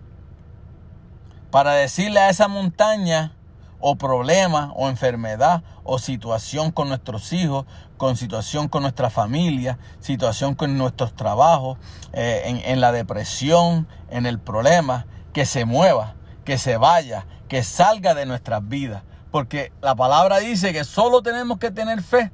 [1.49, 3.33] Para decirle a esa montaña
[3.79, 7.65] o problema o enfermedad o situación con nuestros hijos,
[7.97, 11.79] con situación con nuestra familia, situación con nuestros trabajos,
[12.13, 16.13] eh, en, en la depresión, en el problema, que se mueva,
[16.45, 19.01] que se vaya, que salga de nuestras vidas.
[19.31, 22.31] Porque la palabra dice que solo tenemos que tener fe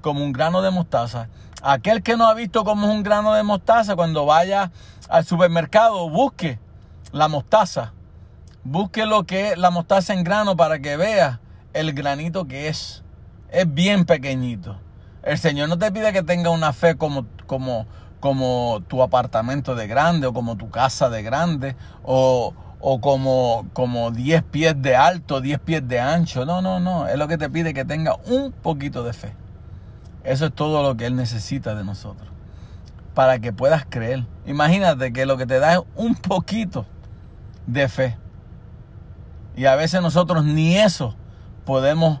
[0.00, 1.28] como un grano de mostaza
[1.62, 4.70] Aquel que no ha visto cómo es un grano de mostaza, cuando vaya
[5.08, 6.58] al supermercado, busque
[7.12, 7.92] la mostaza.
[8.64, 11.40] Busque lo que es la mostaza en grano para que vea
[11.72, 13.02] el granito que es.
[13.50, 14.78] Es bien pequeñito.
[15.22, 17.86] El Señor no te pide que tenga una fe como, como,
[18.20, 24.12] como tu apartamento de grande o como tu casa de grande o, o como, como
[24.12, 26.46] 10 pies de alto, 10 pies de ancho.
[26.46, 27.06] No, no, no.
[27.06, 29.34] Es lo que te pide que tenga un poquito de fe.
[30.24, 32.28] Eso es todo lo que Él necesita de nosotros.
[33.14, 34.26] Para que puedas creer.
[34.46, 36.86] Imagínate que lo que te da es un poquito
[37.66, 38.16] de fe.
[39.56, 41.16] Y a veces nosotros ni eso
[41.64, 42.20] podemos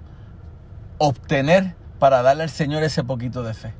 [0.98, 3.74] obtener para darle al Señor ese poquito de fe.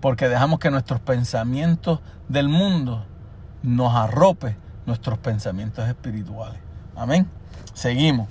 [0.00, 3.04] porque dejamos que nuestros pensamientos del mundo
[3.62, 4.56] nos arrope
[4.86, 6.58] nuestros pensamientos espirituales.
[6.96, 7.28] Amén.
[7.74, 8.28] Seguimos.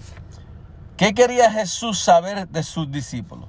[0.97, 3.47] ¿Qué quería Jesús saber de sus discípulos?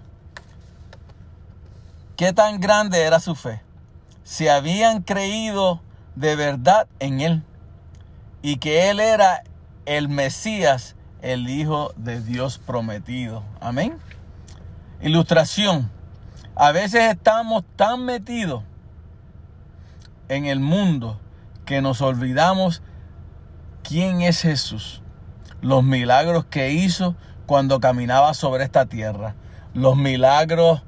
[2.21, 3.63] ¿Qué tan grande era su fe?
[4.25, 5.81] Si habían creído
[6.17, 7.43] de verdad en Él
[8.43, 9.43] y que Él era
[9.87, 13.43] el Mesías, el Hijo de Dios prometido.
[13.59, 13.97] Amén.
[15.01, 15.91] Ilustración.
[16.57, 18.65] A veces estamos tan metidos
[20.29, 21.19] en el mundo
[21.65, 22.83] que nos olvidamos
[23.83, 25.01] quién es Jesús,
[25.63, 27.17] los milagros que hizo
[27.47, 29.37] cuando caminaba sobre esta tierra,
[29.73, 30.83] los milagros,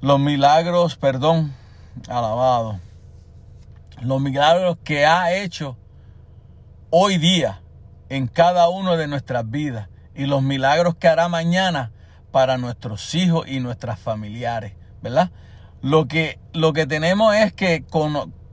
[0.00, 1.54] los milagros, perdón,
[2.08, 2.80] alabado,
[4.00, 5.76] los milagros que ha hecho
[6.88, 7.60] hoy día
[8.08, 11.92] en cada uno de nuestras vidas y los milagros que hará mañana
[12.32, 14.72] para nuestros hijos y nuestras familiares,
[15.02, 15.30] ¿verdad?
[15.82, 17.84] Lo que, lo que tenemos es que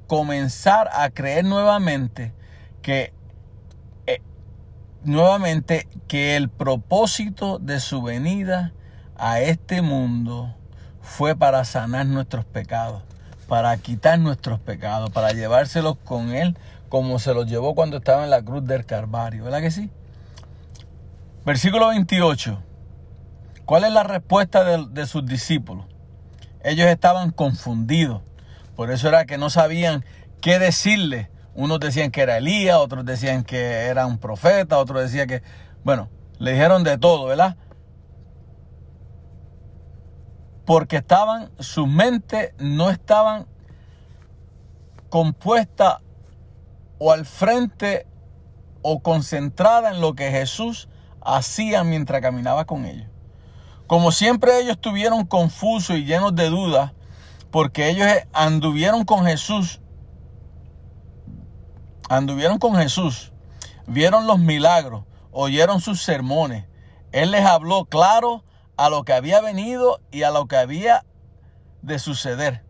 [0.08, 2.34] comenzar a creer nuevamente
[2.82, 3.14] que
[4.06, 4.22] eh,
[5.04, 8.74] nuevamente que el propósito de su venida
[9.16, 10.57] a este mundo
[11.08, 13.01] fue para sanar nuestros pecados,
[13.47, 16.58] para quitar nuestros pecados, para llevárselos con él
[16.89, 19.89] como se los llevó cuando estaba en la cruz del Calvario, ¿verdad que sí?
[21.45, 22.62] Versículo 28.
[23.66, 25.86] ¿Cuál es la respuesta de, sus discípulos?
[26.64, 28.22] Ellos estaban confundidos.
[28.76, 30.05] Por eso era que no sabían
[30.41, 31.30] qué decirle.
[31.55, 35.41] Unos decían que era Elías, otros decían que era un profeta, otros decían que...
[35.84, 37.55] Bueno, le dijeron de todo, ¿verdad?
[40.68, 43.47] Porque estaban, sus mentes no estaban
[45.07, 45.99] compuestas
[46.99, 48.05] o al frente
[48.82, 50.89] o concentrada en lo que Jesús
[51.22, 53.07] hacía mientras caminaba con ellos.
[53.88, 56.91] Como siempre ellos estuvieron confusos y llenos de dudas,
[57.49, 59.80] porque ellos anduvieron con Jesús,
[62.09, 63.32] anduvieron con Jesús,
[63.86, 66.65] vieron los milagros, oyeron sus sermones.
[67.13, 68.43] Él les habló claro
[68.78, 71.03] a lo que había venido y a lo que había
[71.82, 72.63] de suceder.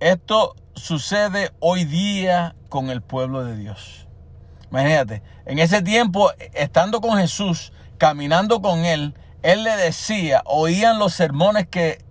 [0.00, 4.08] Esto sucede hoy día con el pueblo de Dios.
[4.70, 11.12] Imagínate, en ese tiempo, estando con Jesús, caminando con él, él le decía, oían los
[11.12, 12.04] sermones que,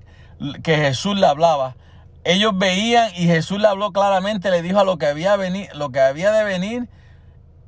[0.63, 1.76] que Jesús le hablaba.
[2.24, 5.89] Ellos veían y Jesús le habló claramente, le dijo a lo que había, venir, lo
[5.91, 6.89] que había de venir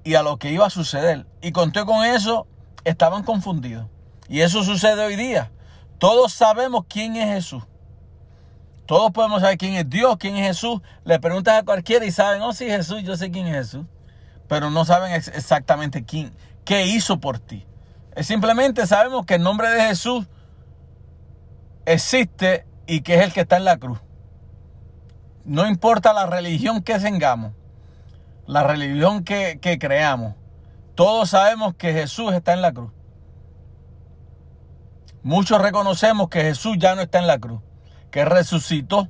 [0.04, 1.26] y a lo que iba a suceder.
[1.42, 2.48] Y conté con eso,
[2.84, 3.88] estaban confundidos.
[4.28, 5.52] Y eso sucede hoy día.
[5.98, 7.64] Todos sabemos quién es Jesús.
[8.86, 10.82] Todos podemos saber quién es Dios, quién es Jesús.
[11.06, 13.86] Le preguntas a cualquiera y saben, oh sí, Jesús, yo sé quién es Jesús.
[14.48, 16.34] Pero no saben exactamente quién,
[16.66, 17.66] qué hizo por ti.
[18.18, 20.28] Simplemente sabemos que el nombre de Jesús
[21.86, 24.00] existe y que es el que está en la cruz.
[25.46, 27.54] No importa la religión que tengamos,
[28.46, 30.36] la religión que, que creamos,
[31.04, 32.92] todos sabemos que Jesús está en la cruz.
[35.24, 37.60] Muchos reconocemos que Jesús ya no está en la cruz,
[38.12, 39.10] que resucitó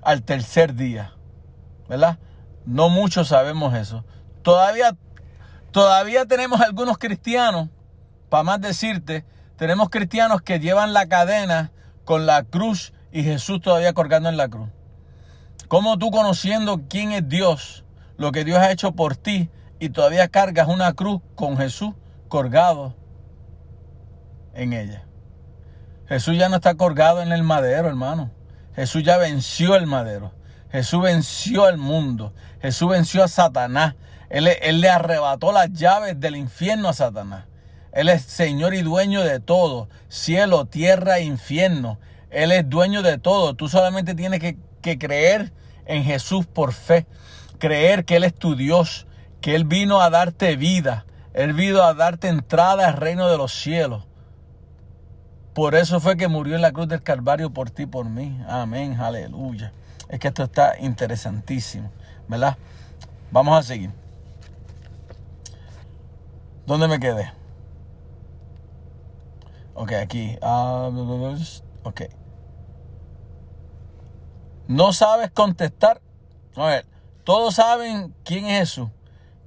[0.00, 1.12] al tercer día.
[1.90, 2.18] ¿Verdad?
[2.64, 4.02] No muchos sabemos eso.
[4.40, 4.96] Todavía,
[5.72, 7.68] todavía tenemos algunos cristianos
[8.30, 11.70] para más decirte, tenemos cristianos que llevan la cadena
[12.06, 14.70] con la cruz y Jesús todavía colgando en la cruz.
[15.68, 17.84] ¿Cómo tú conociendo quién es Dios,
[18.16, 19.50] lo que Dios ha hecho por ti,
[19.80, 21.94] y todavía cargas una cruz con Jesús
[22.28, 22.94] colgado
[24.54, 25.04] en ella?
[26.06, 28.30] Jesús ya no está colgado en el madero, hermano.
[28.74, 30.32] Jesús ya venció el madero.
[30.70, 32.32] Jesús venció el mundo.
[32.60, 33.94] Jesús venció a Satanás.
[34.28, 34.44] Él,
[34.80, 37.46] le arrebató las llaves del infierno a Satanás.
[37.92, 41.98] Él es Señor y dueño de todo, cielo, tierra e infierno.
[42.30, 43.54] Él es dueño de todo.
[43.54, 44.40] Tú solamente tienes
[44.82, 45.52] que creer
[45.86, 47.06] en Jesús por fe.
[47.58, 49.06] Creer que Él es tu Dios,
[49.40, 51.06] que Él vino a darte vida.
[51.32, 54.06] Él vino a darte entrada al reino de los cielos.
[55.54, 58.40] Por eso fue que murió en la cruz del Calvario por ti, por mí.
[58.48, 59.72] Amén, aleluya.
[60.08, 61.90] Es que esto está interesantísimo,
[62.28, 62.56] ¿verdad?
[63.30, 63.90] Vamos a seguir.
[66.66, 67.32] ¿Dónde me quedé?
[69.74, 70.36] Ok, aquí.
[70.42, 70.90] Ah,
[71.84, 72.02] ok.
[74.68, 76.00] No sabes contestar.
[76.54, 76.86] A ver,
[77.24, 78.88] todos saben quién es Jesús.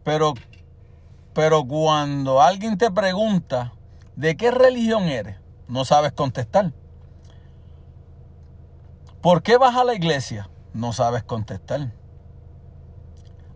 [0.04, 0.34] Pero,
[1.34, 3.74] pero cuando alguien te pregunta
[4.16, 5.38] de qué religión eres,
[5.68, 6.74] no sabes contestar.
[9.22, 10.50] ¿Por qué vas a la iglesia?
[10.74, 11.94] No sabes contestar.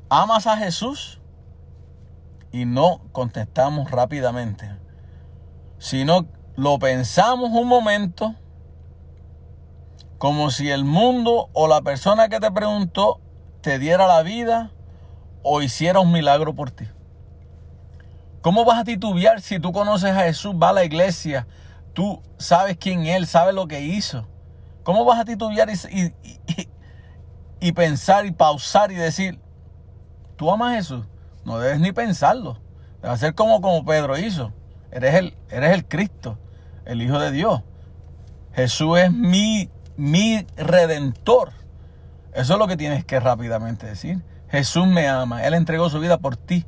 [0.10, 1.20] ¿Amas a Jesús?
[2.52, 4.72] Y no contestamos rápidamente,
[5.78, 8.36] sino lo pensamos un momento
[10.18, 13.20] como si el mundo o la persona que te preguntó
[13.62, 14.72] te diera la vida
[15.50, 16.86] o hiciera un milagro por ti.
[18.42, 21.48] ¿Cómo vas a titubear si tú conoces a Jesús, va a la iglesia,
[21.94, 24.28] tú sabes quién Él, sabes lo que hizo?
[24.84, 26.70] ¿Cómo vas a titubear y, y,
[27.60, 29.40] y pensar y pausar y decir,
[30.36, 31.06] ¿tú amas a Jesús?
[31.46, 32.60] No debes ni pensarlo.
[33.02, 34.52] Debe ser como, como Pedro hizo.
[34.92, 36.38] Eres el, eres el Cristo,
[36.86, 37.64] el Hijo de Dios.
[38.54, 41.52] Jesús es mi, mi redentor.
[42.34, 44.22] Eso es lo que tienes que rápidamente decir.
[44.50, 45.44] Jesús me ama.
[45.44, 46.66] Él entregó su vida por ti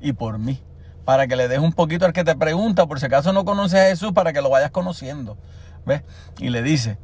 [0.00, 0.62] y por mí.
[1.04, 3.80] Para que le des un poquito al que te pregunta, por si acaso no conoces
[3.80, 5.36] a Jesús, para que lo vayas conociendo.
[5.84, 6.02] ¿Ves?
[6.38, 6.98] Y le dice,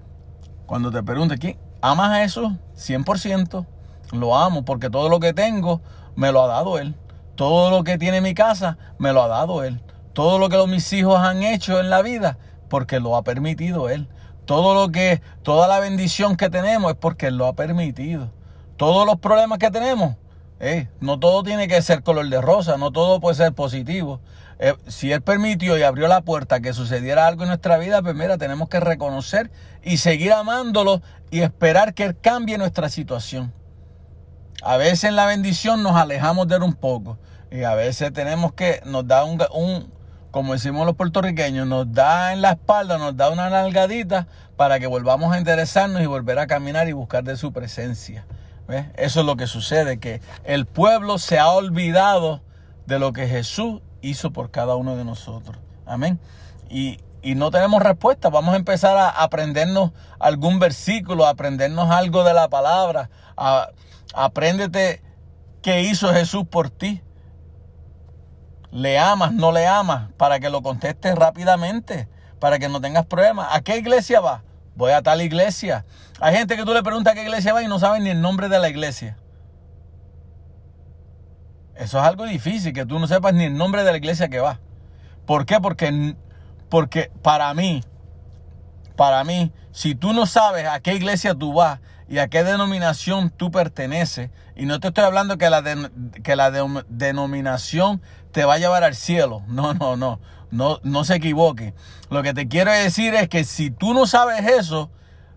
[0.66, 1.58] cuando te pregunte, ¿quién?
[1.80, 2.52] ¿Amas a Jesús?
[2.76, 3.66] 100%.
[4.12, 5.80] Lo amo porque todo lo que tengo
[6.16, 6.96] me lo ha dado Él.
[7.34, 9.82] Todo lo que tiene mi casa me lo ha dado Él.
[10.12, 14.08] Todo lo que mis hijos han hecho en la vida, porque lo ha permitido Él.
[14.44, 18.30] Todo lo que, toda la bendición que tenemos es porque Él lo ha permitido.
[18.82, 20.16] Todos los problemas que tenemos,
[20.58, 24.20] eh, no todo tiene que ser color de rosa, no todo puede ser positivo.
[24.58, 28.16] Eh, si Él permitió y abrió la puerta que sucediera algo en nuestra vida, pues
[28.16, 29.52] mira, tenemos que reconocer
[29.84, 33.54] y seguir amándolo y esperar que Él cambie nuestra situación.
[34.64, 37.18] A veces en la bendición nos alejamos de él un poco.
[37.52, 39.92] Y a veces tenemos que, nos da un, un,
[40.32, 44.26] como decimos los puertorriqueños, nos da en la espalda, nos da una nalgadita
[44.56, 48.26] para que volvamos a interesarnos y volver a caminar y buscar de su presencia.
[48.96, 52.42] Eso es lo que sucede, que el pueblo se ha olvidado
[52.86, 55.58] de lo que Jesús hizo por cada uno de nosotros.
[55.86, 56.18] Amén.
[56.68, 58.30] Y, y no tenemos respuesta.
[58.30, 63.68] Vamos a empezar a aprendernos algún versículo, a aprendernos algo de la palabra, a
[64.14, 65.02] Apréndete
[65.62, 67.02] qué hizo Jesús por ti.
[68.70, 72.08] Le amas, no le amas, para que lo contestes rápidamente,
[72.38, 73.48] para que no tengas problemas.
[73.50, 74.42] ¿A qué iglesia va?
[74.74, 75.84] Voy a tal iglesia.
[76.22, 78.20] Hay gente que tú le preguntas a qué iglesia va y no sabe ni el
[78.20, 79.16] nombre de la iglesia.
[81.74, 84.38] Eso es algo difícil, que tú no sepas ni el nombre de la iglesia que
[84.38, 84.60] va.
[85.26, 85.58] ¿Por qué?
[85.58, 86.14] Porque,
[86.68, 87.82] porque para mí,
[88.94, 93.30] para mí, si tú no sabes a qué iglesia tú vas y a qué denominación
[93.30, 95.64] tú perteneces, y no te estoy hablando que la,
[96.22, 96.52] que la
[96.88, 98.00] denominación
[98.30, 100.20] te va a llevar al cielo, no, no, no,
[100.52, 101.74] no, no se equivoque.
[102.10, 104.88] Lo que te quiero decir es que si tú no sabes eso,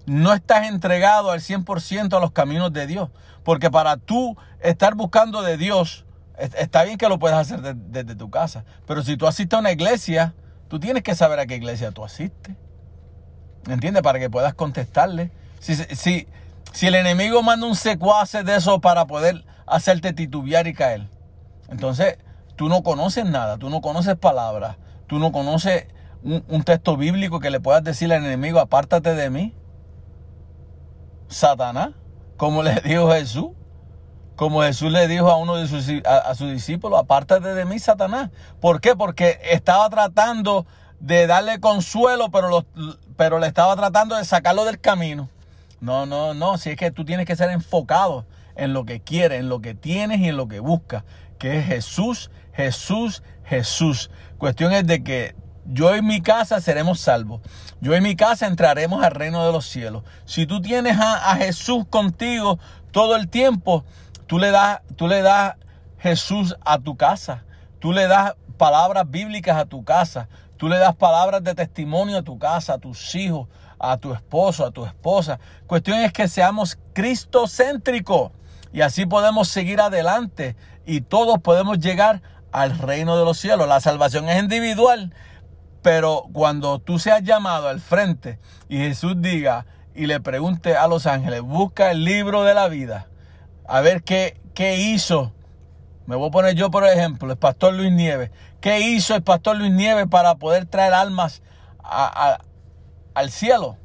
[0.05, 3.09] no estás entregado al 100% a los caminos de Dios,
[3.43, 6.05] porque para tú estar buscando de Dios,
[6.37, 9.71] está bien que lo puedas hacer desde tu casa, pero si tú asistes a una
[9.71, 10.33] iglesia,
[10.67, 12.55] tú tienes que saber a qué iglesia tú asistes.
[13.67, 14.03] ¿Entiendes?
[14.03, 15.31] Para que puedas contestarle.
[15.59, 16.27] Si, si,
[16.71, 21.07] si el enemigo manda un secuace de eso para poder hacerte titubear y caer,
[21.69, 22.17] entonces
[22.55, 24.77] tú no conoces nada, tú no conoces palabras,
[25.07, 25.87] tú no conoces
[26.23, 29.53] un, un texto bíblico que le puedas decir al enemigo, apártate de mí.
[31.36, 31.89] Satanás,
[32.38, 33.47] como le dijo Jesús,
[34.38, 38.29] como Jesús le dijo a uno de sus a, discípulos, apártate de mí, Satanás.
[38.61, 38.95] ¿Por qué?
[38.95, 40.65] Porque estaba tratando
[41.01, 42.65] de darle consuelo, pero,
[43.17, 45.29] pero le estaba tratando de sacarlo del camino.
[45.81, 48.25] No, no, no, si es que tú tienes que ser enfocado
[48.55, 51.03] en lo que quieres, en lo que tienes y en lo que buscas,
[51.38, 54.09] que es Jesús, Jesús, Jesús.
[54.38, 55.36] Cuestión es de que
[55.66, 57.41] yo y mi casa seremos salvos.
[57.82, 60.03] Yo y mi casa entraremos al reino de los cielos.
[60.26, 62.59] Si tú tienes a, a Jesús contigo
[62.91, 63.84] todo el tiempo,
[64.28, 65.55] tú le das, tú le das
[65.99, 67.43] Jesús a tu casa.
[67.80, 70.28] Tú le das palabras bíblicas a tu casa.
[70.57, 73.47] Tú le das palabras de testimonio a tu casa, a tus hijos,
[73.80, 75.39] a tu esposo, a tu esposa.
[75.68, 78.32] Cuestión es que seamos cristocéntricos
[78.72, 80.55] y así podemos seguir adelante
[80.86, 83.68] y todos podemos llegar al reino de los cielos.
[83.68, 85.13] La salvación es individual,
[85.86, 91.05] pero cuando tú seas llamado al frente y Jesús diga y le pregunte a los
[91.05, 93.07] ángeles, busca el libro de la vida,
[93.67, 95.31] a ver qué, qué hizo.
[96.07, 98.31] Me voy a poner yo, por ejemplo, el pastor Luis Nieves.
[98.61, 101.43] ¿Qué hizo el pastor Luis Nieves para poder traer almas
[101.83, 103.77] al cielo?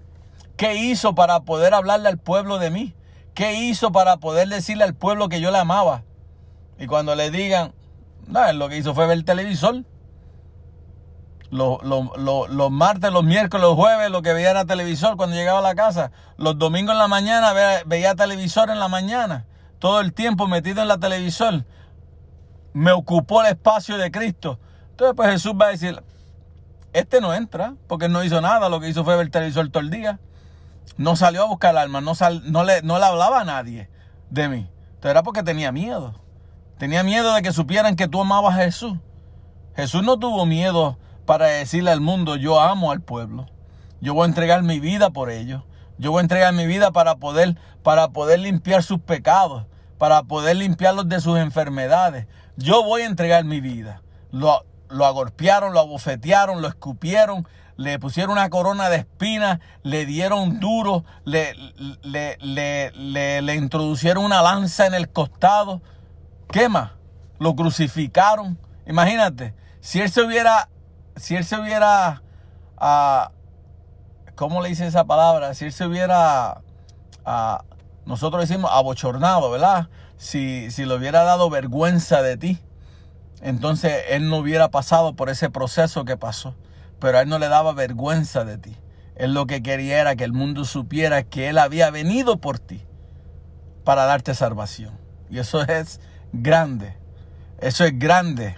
[0.56, 2.94] ¿Qué hizo para poder hablarle al pueblo de mí?
[3.34, 6.04] ¿Qué hizo para poder decirle al pueblo que yo le amaba?
[6.78, 7.74] Y cuando le digan,
[8.26, 9.84] no, lo que hizo fue ver el televisor.
[11.50, 15.62] Los, los, martes, los miércoles, los jueves, lo que veía era televisor cuando llegaba a
[15.62, 16.12] la casa.
[16.36, 17.52] Los domingos en la mañana
[17.86, 19.46] veía, televisor en la mañana.
[19.80, 21.64] Todo el tiempo metido en la televisor.
[22.72, 24.60] Me ocupó el espacio de Cristo.
[24.90, 26.00] Entonces, pues Jesús va a decir,
[26.92, 29.82] este no entra, porque no hizo nada, lo que hizo fue ver el televisor todo
[29.82, 30.20] el día.
[30.96, 32.12] No salió a buscar alma, no,
[32.44, 33.90] no, le, no le hablaba a nadie
[34.28, 34.70] de mí.
[34.86, 36.14] Entonces era porque tenía miedo.
[36.78, 38.98] Tenía miedo de que supieran que tú amabas a Jesús.
[39.74, 40.98] Jesús no tuvo miedo
[41.30, 43.46] para decirle al mundo, yo amo al pueblo.
[44.00, 45.62] Yo voy a entregar mi vida por ellos.
[45.96, 49.64] Yo voy a entregar mi vida para poder, para poder limpiar sus pecados,
[49.96, 52.26] para poder limpiarlos de sus enfermedades.
[52.56, 54.02] Yo voy a entregar mi vida.
[54.32, 60.58] Lo, lo agorpearon, lo abofetearon, lo escupieron, le pusieron una corona de espinas, le dieron
[60.58, 61.54] duro, le,
[62.02, 65.80] le, le, le, una lanza en el costado.
[66.50, 66.90] ¿Qué más?
[67.38, 68.58] Lo crucificaron.
[68.84, 70.69] Imagínate, si él se hubiera,
[71.20, 72.22] si él se hubiera,
[72.80, 73.30] uh,
[74.36, 75.52] ¿cómo le dice esa palabra?
[75.52, 76.62] Si él se hubiera,
[77.26, 77.62] uh,
[78.06, 79.88] nosotros decimos abochornado, ¿verdad?
[80.16, 82.58] Si, si le hubiera dado vergüenza de ti,
[83.42, 86.56] entonces él no hubiera pasado por ese proceso que pasó.
[86.98, 88.76] Pero a él no le daba vergüenza de ti.
[89.14, 92.86] Él lo que quería era que el mundo supiera que él había venido por ti
[93.84, 94.98] para darte salvación.
[95.28, 96.00] Y eso es
[96.32, 96.96] grande.
[97.58, 98.56] Eso es grande.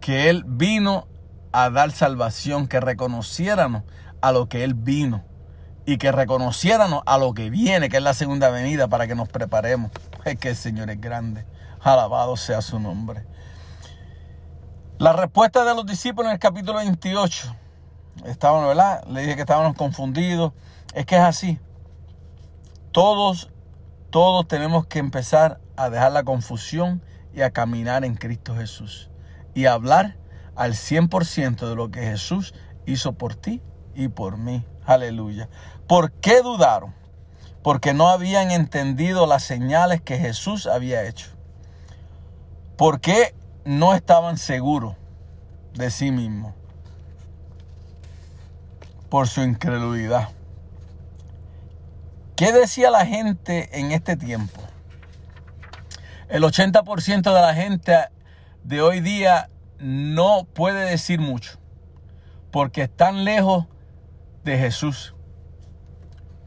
[0.00, 1.06] Que él vino
[1.52, 3.82] a dar salvación, que reconociéramos
[4.20, 5.24] a lo que él vino
[5.84, 9.28] y que reconociéramos a lo que viene, que es la segunda venida, para que nos
[9.28, 9.90] preparemos.
[10.24, 11.44] Es que el Señor es grande.
[11.80, 13.26] Alabado sea su nombre.
[14.98, 17.56] La respuesta de los discípulos en el capítulo 28.
[18.26, 19.04] Estaban, ¿verdad?
[19.08, 20.52] Le dije que estábamos confundidos.
[20.94, 21.58] Es que es así.
[22.92, 23.50] Todos,
[24.10, 27.02] todos tenemos que empezar a dejar la confusión
[27.34, 29.10] y a caminar en Cristo Jesús.
[29.54, 30.16] Y hablar
[30.56, 32.54] al 100% de lo que Jesús
[32.86, 33.62] hizo por ti
[33.94, 34.64] y por mí.
[34.84, 35.48] Aleluya.
[35.86, 36.94] ¿Por qué dudaron?
[37.62, 41.28] Porque no habían entendido las señales que Jesús había hecho.
[42.76, 43.34] ¿Por qué
[43.64, 44.96] no estaban seguros
[45.74, 46.54] de sí mismos
[49.08, 50.30] por su incredulidad.
[52.34, 54.60] ¿Qué decía la gente en este tiempo?
[56.28, 57.94] El 80% de la gente
[58.64, 59.50] de hoy día
[59.82, 61.58] no puede decir mucho
[62.52, 63.66] porque están lejos
[64.44, 65.14] de Jesús.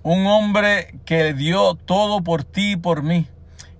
[0.03, 3.27] Un hombre que dio todo por ti y por mí,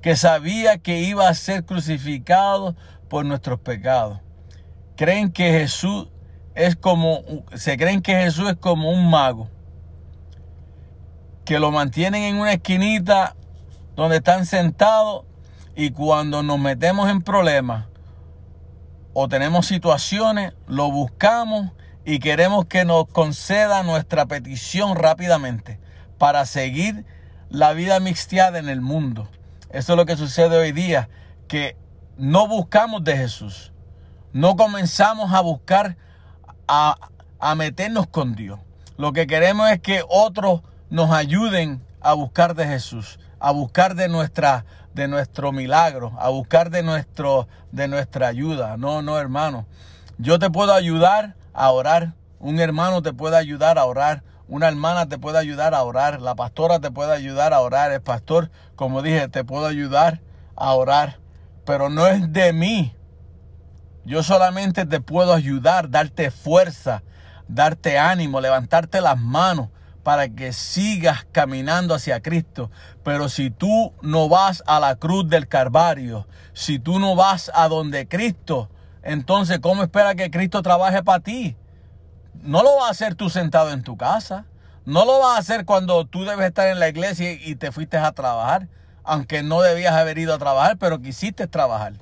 [0.01, 2.75] que sabía que iba a ser crucificado
[3.07, 4.19] por nuestros pecados.
[4.97, 6.07] Creen que Jesús
[6.55, 7.21] es como,
[7.53, 9.49] se creen que Jesús es como un mago,
[11.45, 13.35] que lo mantienen en una esquinita
[13.95, 15.25] donde están sentados
[15.75, 17.85] y cuando nos metemos en problemas
[19.17, 21.71] o tenemos situaciones, lo buscamos
[22.03, 25.79] y queremos que nos conceda nuestra petición rápidamente
[26.17, 27.05] para seguir
[27.49, 29.29] la vida mixteada en el mundo.
[29.69, 31.07] Eso es lo que sucede hoy día,
[31.47, 31.77] que
[32.17, 33.71] no buscamos de Jesús.
[34.33, 35.95] No comenzamos a buscar
[36.67, 36.97] a,
[37.39, 38.59] a meternos con Dios.
[38.97, 44.09] Lo que queremos es que otros nos ayuden a buscar de Jesús, a buscar de
[44.09, 44.65] nuestra
[44.95, 48.77] de nuestro milagro, a buscar de nuestro de nuestra ayuda.
[48.77, 49.67] No, no, hermano.
[50.17, 52.13] Yo te puedo ayudar a orar.
[52.39, 54.23] Un hermano te puede ayudar a orar.
[54.47, 56.21] Una hermana te puede ayudar a orar.
[56.21, 57.91] La pastora te puede ayudar a orar.
[57.91, 60.21] El pastor, como dije, te puedo ayudar
[60.55, 61.19] a orar.
[61.65, 62.95] Pero no es de mí.
[64.05, 67.03] Yo solamente te puedo ayudar, darte fuerza,
[67.49, 69.69] darte ánimo, levantarte las manos
[70.05, 72.69] para que sigas caminando hacia Cristo.
[73.03, 77.67] Pero si tú no vas a la cruz del Calvario, si tú no vas a
[77.69, 78.69] donde Cristo,
[79.01, 81.57] entonces ¿cómo espera que Cristo trabaje para ti?
[82.43, 84.45] No lo vas a hacer tú sentado en tu casa.
[84.85, 87.97] No lo vas a hacer cuando tú debes estar en la iglesia y te fuiste
[87.97, 88.67] a trabajar.
[89.03, 91.93] Aunque no debías haber ido a trabajar, pero quisiste trabajar.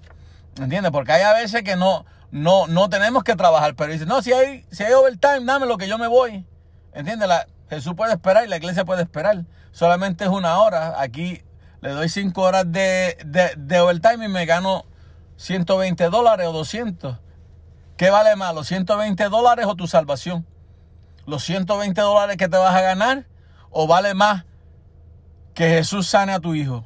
[0.59, 0.91] ¿Entiendes?
[0.91, 4.33] Porque hay a veces que no, no, no tenemos que trabajar, pero dice, no, si
[4.33, 6.45] hay, si hay overtime, dame lo que yo me voy.
[6.93, 7.29] ¿Entiendes?
[7.75, 9.45] Jesús puede esperar y la iglesia puede esperar.
[9.71, 11.01] Solamente es una hora.
[11.01, 11.41] Aquí
[11.81, 13.17] le doy cinco horas de,
[13.57, 14.85] de, overtime y me gano
[15.37, 17.19] 120 dólares o 200.
[17.97, 20.47] ¿Qué vale más, los 120 dólares o tu salvación?
[21.25, 23.27] ¿Los 120 dólares que te vas a ganar
[23.69, 24.45] o vale más
[25.53, 26.85] que Jesús sane a tu hijo?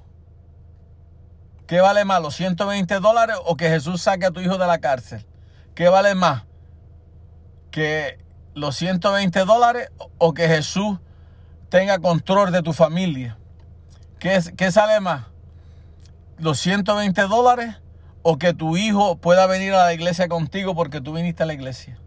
[1.68, 4.80] ¿Qué vale más, los 120 dólares o que Jesús saque a tu hijo de la
[4.80, 5.26] cárcel?
[5.76, 6.46] ¿Qué vale más?
[7.72, 8.20] ¿Que
[8.58, 10.98] los 120 dólares o que Jesús
[11.70, 13.38] tenga control de tu familia?
[14.20, 15.26] ¿Qué, qué sale más?
[16.40, 17.76] ¿Los 120 dólares
[18.24, 21.54] o que tu hijo pueda venir a la iglesia contigo porque tú viniste a la
[21.54, 22.00] iglesia?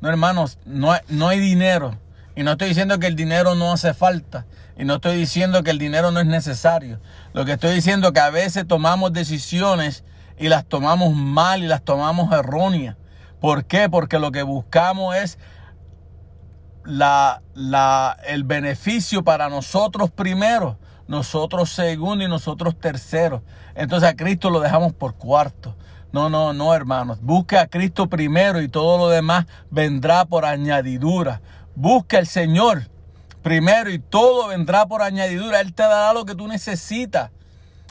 [0.00, 1.98] No, hermanos, no, no hay dinero.
[2.34, 4.46] Y no estoy diciendo que el dinero no hace falta.
[4.78, 6.98] Y no estoy diciendo que el dinero no es necesario.
[7.34, 10.02] Lo que estoy diciendo es que a veces tomamos decisiones
[10.38, 12.96] y las tomamos mal y las tomamos erróneas.
[13.42, 13.90] ¿Por qué?
[13.90, 15.36] Porque lo que buscamos es
[16.84, 20.78] la, la, el beneficio para nosotros primero,
[21.08, 23.42] nosotros segundo y nosotros tercero.
[23.74, 25.74] Entonces a Cristo lo dejamos por cuarto.
[26.12, 27.20] No, no, no, hermanos.
[27.20, 31.40] Busque a Cristo primero y todo lo demás vendrá por añadidura.
[31.74, 32.90] Busca al Señor
[33.42, 35.60] primero y todo vendrá por añadidura.
[35.60, 37.32] Él te dará lo que tú necesitas.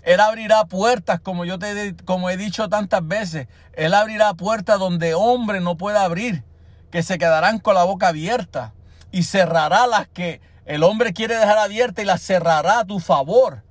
[0.04, 3.48] Él abrirá puertas, como yo te como he dicho tantas veces.
[3.74, 6.44] Él abrirá puertas donde hombre no pueda abrir,
[6.90, 8.74] que se quedarán con la boca abierta
[9.12, 13.64] y cerrará las que el hombre quiere dejar abiertas y las cerrará a tu favor.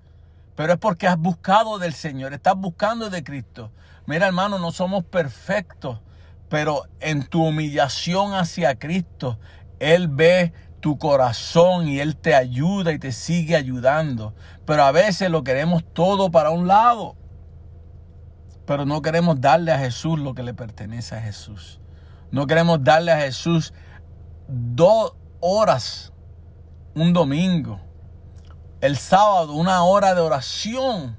[0.54, 3.70] Pero es porque has buscado del Señor, estás buscando de Cristo.
[4.06, 6.00] Mira, hermano, no somos perfectos,
[6.48, 9.38] pero en tu humillación hacia Cristo,
[9.78, 14.34] Él ve tu corazón y Él te ayuda y te sigue ayudando.
[14.70, 17.16] Pero a veces lo queremos todo para un lado.
[18.66, 21.80] Pero no queremos darle a Jesús lo que le pertenece a Jesús.
[22.30, 23.74] No queremos darle a Jesús
[24.46, 26.12] dos horas
[26.94, 27.80] un domingo.
[28.80, 31.16] El sábado una hora de oración.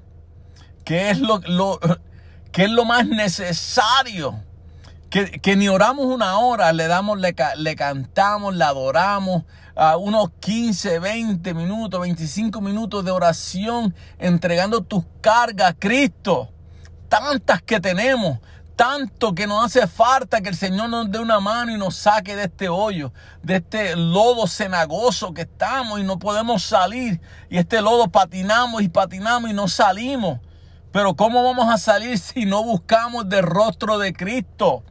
[0.86, 1.41] Que es lo,
[2.54, 4.39] que es lo más necesario
[5.10, 9.43] que, ni oramos una hora, le damos, le, le cantamos, le adoramos,
[9.76, 16.50] a unos 15, 20 minutos, 25 minutos de oración, entregando tus cargas a Cristo.
[17.10, 18.40] Tantas que tenemos,
[18.76, 22.36] tanto que nos hace falta que el Señor nos dé una mano y nos saque
[22.36, 23.14] de este hoyo,
[23.44, 27.22] de este lodo cenagoso que estamos y no podemos salir.
[27.50, 30.40] Y este lodo patinamos y patinamos y no salimos.
[30.92, 34.84] Pero ¿cómo vamos a salir si no buscamos del rostro de Cristo?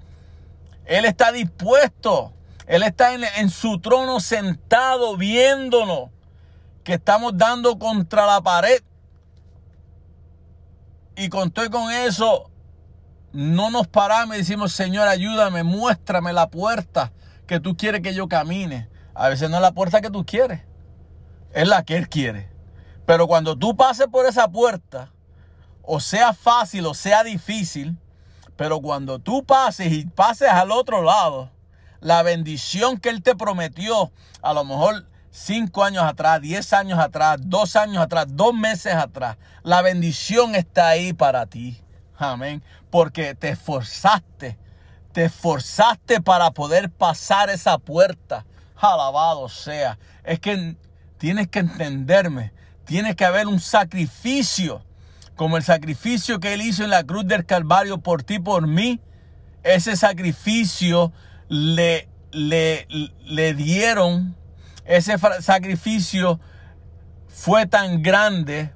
[0.86, 2.32] Él está dispuesto.
[2.70, 6.10] Él está en, su trono sentado viéndonos
[6.84, 8.80] que estamos dando contra la pared.
[11.16, 12.48] Y con todo con eso,
[13.32, 17.12] no nos paramos y decimos, Señor, ayúdame, muéstrame la puerta
[17.48, 18.88] que tú quieres que yo camine.
[19.14, 20.60] A veces no es la puerta que tú quieres,
[21.52, 22.52] es la que Él quiere.
[23.04, 25.10] Pero cuando tú pases por esa puerta,
[25.82, 27.98] o sea fácil o sea difícil,
[28.54, 31.50] pero cuando tú pases y pases al otro lado,
[32.00, 34.10] la bendición que Él te prometió,
[34.42, 39.36] a lo mejor cinco años atrás, diez años atrás, dos años atrás, dos meses atrás,
[39.62, 41.80] la bendición está ahí para ti.
[42.16, 42.62] Amén.
[42.90, 44.58] Porque te esforzaste,
[45.12, 48.44] te esforzaste para poder pasar esa puerta.
[48.76, 49.98] Alabado sea.
[50.24, 50.76] Es que
[51.18, 52.52] tienes que entenderme.
[52.84, 54.82] Tiene que haber un sacrificio
[55.40, 59.00] como el sacrificio que Él hizo en la cruz del Calvario por ti, por mí,
[59.62, 61.14] ese sacrificio
[61.50, 62.86] le, le,
[63.24, 64.36] le dieron,
[64.84, 66.40] ese sacrificio
[67.28, 68.72] fue tan grande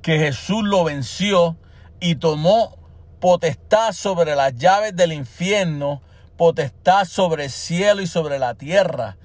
[0.00, 1.56] que Jesús lo venció
[2.00, 2.78] y tomó
[3.20, 6.02] potestad sobre las llaves del infierno,
[6.36, 9.18] potestad sobre el cielo y sobre la tierra.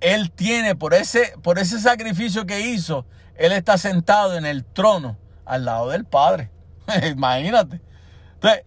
[0.00, 3.04] Él tiene, por ese, por ese sacrificio que hizo,
[3.36, 6.50] Él está sentado en el trono al lado del Padre.
[7.10, 7.82] Imagínate.
[8.34, 8.62] Entonces,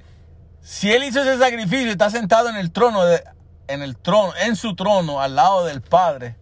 [0.62, 3.02] si él hizo ese sacrificio está sentado en el trono,
[3.68, 6.38] en el trono, en su trono, al lado del Padre,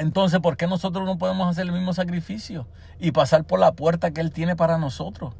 [0.00, 2.66] entonces, ¿por qué nosotros no podemos hacer el mismo sacrificio
[2.98, 5.34] y pasar por la puerta que Él tiene para nosotros?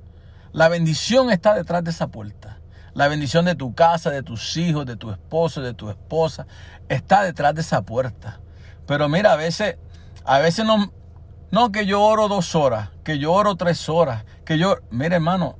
[0.53, 2.59] La bendición está detrás de esa puerta.
[2.93, 6.47] La bendición de tu casa, de tus hijos, de tu esposo, de tu esposa,
[6.91, 8.41] está detrás de esa puerta.
[8.87, 9.79] Pero mira, a veces,
[10.27, 10.93] a veces no,
[11.51, 14.77] no, que yo oro dos horas, que yo oro tres horas, que yo...
[14.91, 15.57] Mire, hermano,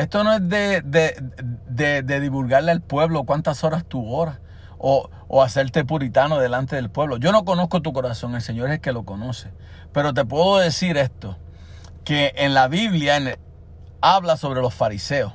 [0.00, 4.38] esto no es de, de, divulgarle al pueblo cuántas horas tú oras
[4.78, 7.16] o, o, hacerte puritano delante del pueblo.
[7.16, 9.50] Yo no conozco tu corazón, el Señor es el que lo conoce.
[9.92, 11.36] Pero te puedo decir esto,
[12.04, 13.18] que en la Biblia
[14.00, 15.32] habla sobre los fariseos.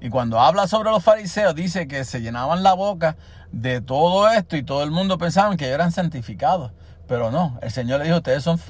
[0.00, 3.16] Y cuando habla sobre los fariseos dice que se llenaban la boca
[3.52, 6.72] de todo esto y todo el mundo pensaba que eran santificados.
[7.06, 8.60] Pero no, el Señor le dijo, ustedes son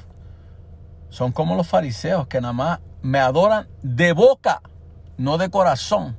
[1.08, 4.60] son como los fariseos que nada más me adoran de boca,
[5.16, 6.16] no de corazón.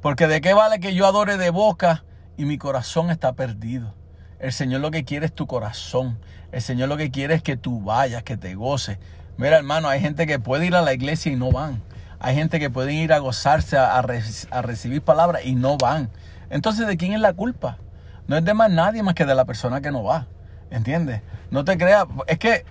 [0.00, 2.04] Porque de qué vale que yo adore de boca
[2.36, 3.94] y mi corazón está perdido.
[4.38, 6.18] El Señor lo que quiere es tu corazón.
[6.52, 8.98] El Señor lo que quiere es que tú vayas, que te goces.
[9.36, 11.82] Mira, hermano, hay gente que puede ir a la iglesia y no van.
[12.18, 16.10] Hay gente que puede ir a gozarse, a, recibir palabras y no van.
[16.50, 17.78] Entonces, ¿de quién es la culpa?
[18.26, 20.26] No es de más nadie más que de la persona que no va.
[20.70, 21.22] ¿Entiendes?
[21.50, 22.06] No te creas.
[22.26, 22.64] Es que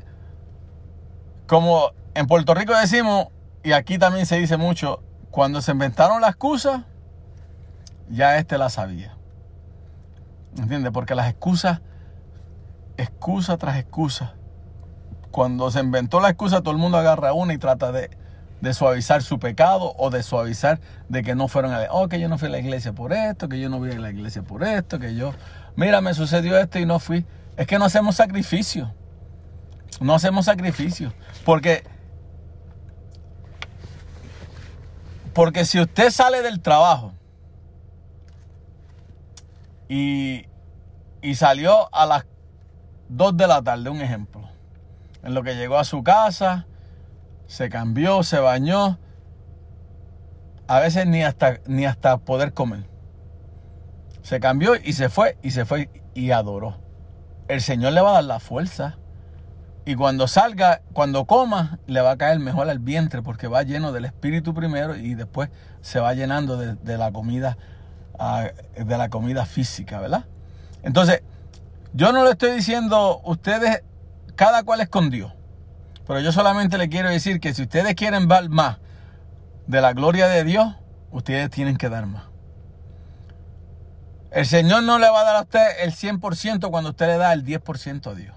[1.48, 3.28] como en Puerto Rico decimos,
[3.64, 5.04] y aquí también se dice mucho,
[5.36, 6.86] cuando se inventaron la excusa,
[8.10, 9.18] ya este la sabía.
[10.58, 10.94] ¿Entiendes?
[10.94, 11.82] Porque las excusas,
[12.96, 14.36] excusa tras excusa.
[15.32, 18.12] Cuando se inventó la excusa, todo el mundo agarra una y trata de,
[18.62, 20.80] de suavizar su pecado o de suavizar
[21.10, 23.12] de que no fueron a la Oh, que yo no fui a la iglesia por
[23.12, 25.34] esto, que yo no fui a la iglesia por esto, que yo,
[25.76, 27.26] mira, me sucedió esto y no fui.
[27.58, 28.94] Es que no hacemos sacrificio.
[30.00, 31.12] No hacemos sacrificio.
[31.44, 31.84] Porque,
[35.36, 37.12] porque si usted sale del trabajo
[39.90, 40.46] y,
[41.22, 42.26] y salió a las
[43.10, 44.50] 2 de la tarde, un ejemplo.
[45.24, 46.68] En lo que llegó a su casa,
[47.48, 48.98] se cambió, se bañó.
[50.68, 52.86] A veces ni hasta, ni hasta poder comer.
[54.22, 56.78] Se cambió y se fue y se fue y adoró.
[57.50, 58.98] El Señor le va a dar la fuerza.
[59.86, 63.92] Y cuando salga, cuando coma, le va a caer mejor al vientre porque va lleno
[63.92, 65.50] del Espíritu primero y después
[65.82, 67.58] se va llenando de, la comida,
[68.18, 70.26] ah, de la comida física, ¿verdad?
[70.82, 71.22] Entonces,
[71.94, 73.84] yo no le estoy diciendo, ustedes,
[74.36, 75.32] cada cual es con Dios.
[76.08, 78.78] Pero yo solamente le quiero decir que si ustedes quieren ver más
[79.68, 80.76] de la gloria de Dios,
[81.12, 82.24] ustedes tienen que dar más.
[84.32, 87.34] El Señor no le va a dar a usted el 100% cuando usted le da
[87.34, 88.36] el 10% a Dios.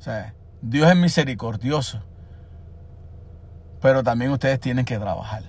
[0.00, 2.00] O sea, Dios es misericordioso.
[3.82, 5.42] Pero también ustedes tienen que trabajar.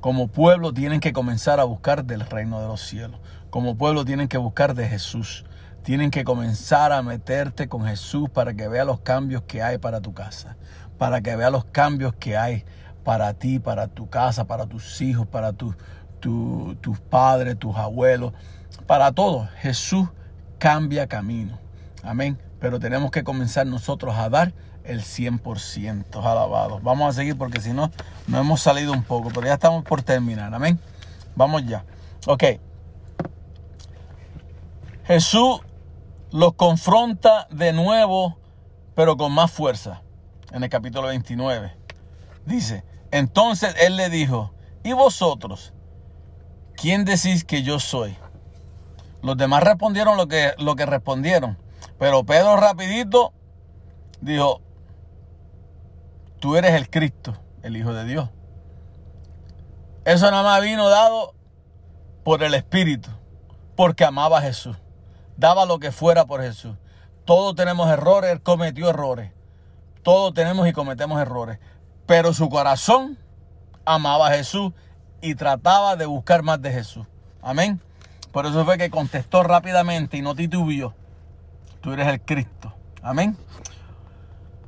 [0.00, 3.18] Como pueblo tienen que comenzar a buscar del reino de los cielos.
[3.48, 5.46] Como pueblo tienen que buscar de Jesús.
[5.82, 10.02] Tienen que comenzar a meterte con Jesús para que vea los cambios que hay para
[10.02, 10.56] tu casa.
[10.98, 12.66] Para que vea los cambios que hay
[13.02, 15.74] para ti, para tu casa, para tus hijos, para tu,
[16.20, 18.34] tu, tus padres, tus abuelos.
[18.86, 19.48] Para todos.
[19.56, 20.06] Jesús
[20.58, 21.58] cambia camino.
[22.02, 22.45] Amén.
[22.60, 24.52] Pero tenemos que comenzar nosotros a dar
[24.84, 26.82] el 100% alabados.
[26.82, 27.90] Vamos a seguir porque si no,
[28.26, 30.54] nos hemos salido un poco, pero ya estamos por terminar.
[30.54, 30.78] Amén.
[31.34, 31.84] Vamos ya.
[32.26, 32.44] Ok.
[35.04, 35.60] Jesús
[36.32, 38.38] los confronta de nuevo,
[38.94, 40.02] pero con más fuerza.
[40.52, 41.76] En el capítulo 29.
[42.46, 44.52] Dice, entonces él le dijo,
[44.82, 45.72] ¿y vosotros?
[46.76, 48.16] ¿Quién decís que yo soy?
[49.22, 51.58] Los demás respondieron lo que, lo que respondieron.
[51.98, 53.32] Pero Pedro rapidito
[54.20, 54.60] dijo,
[56.40, 58.30] tú eres el Cristo, el Hijo de Dios.
[60.04, 61.34] Eso nada más vino dado
[62.22, 63.10] por el Espíritu,
[63.74, 64.76] porque amaba a Jesús.
[65.36, 66.76] Daba lo que fuera por Jesús.
[67.24, 69.32] Todos tenemos errores, él cometió errores.
[70.02, 71.58] Todos tenemos y cometemos errores.
[72.06, 73.18] Pero su corazón
[73.84, 74.72] amaba a Jesús
[75.20, 77.06] y trataba de buscar más de Jesús.
[77.42, 77.80] Amén.
[78.30, 80.94] Por eso fue que contestó rápidamente y no titubió.
[81.86, 82.74] Tú eres el Cristo.
[83.00, 83.36] Amén.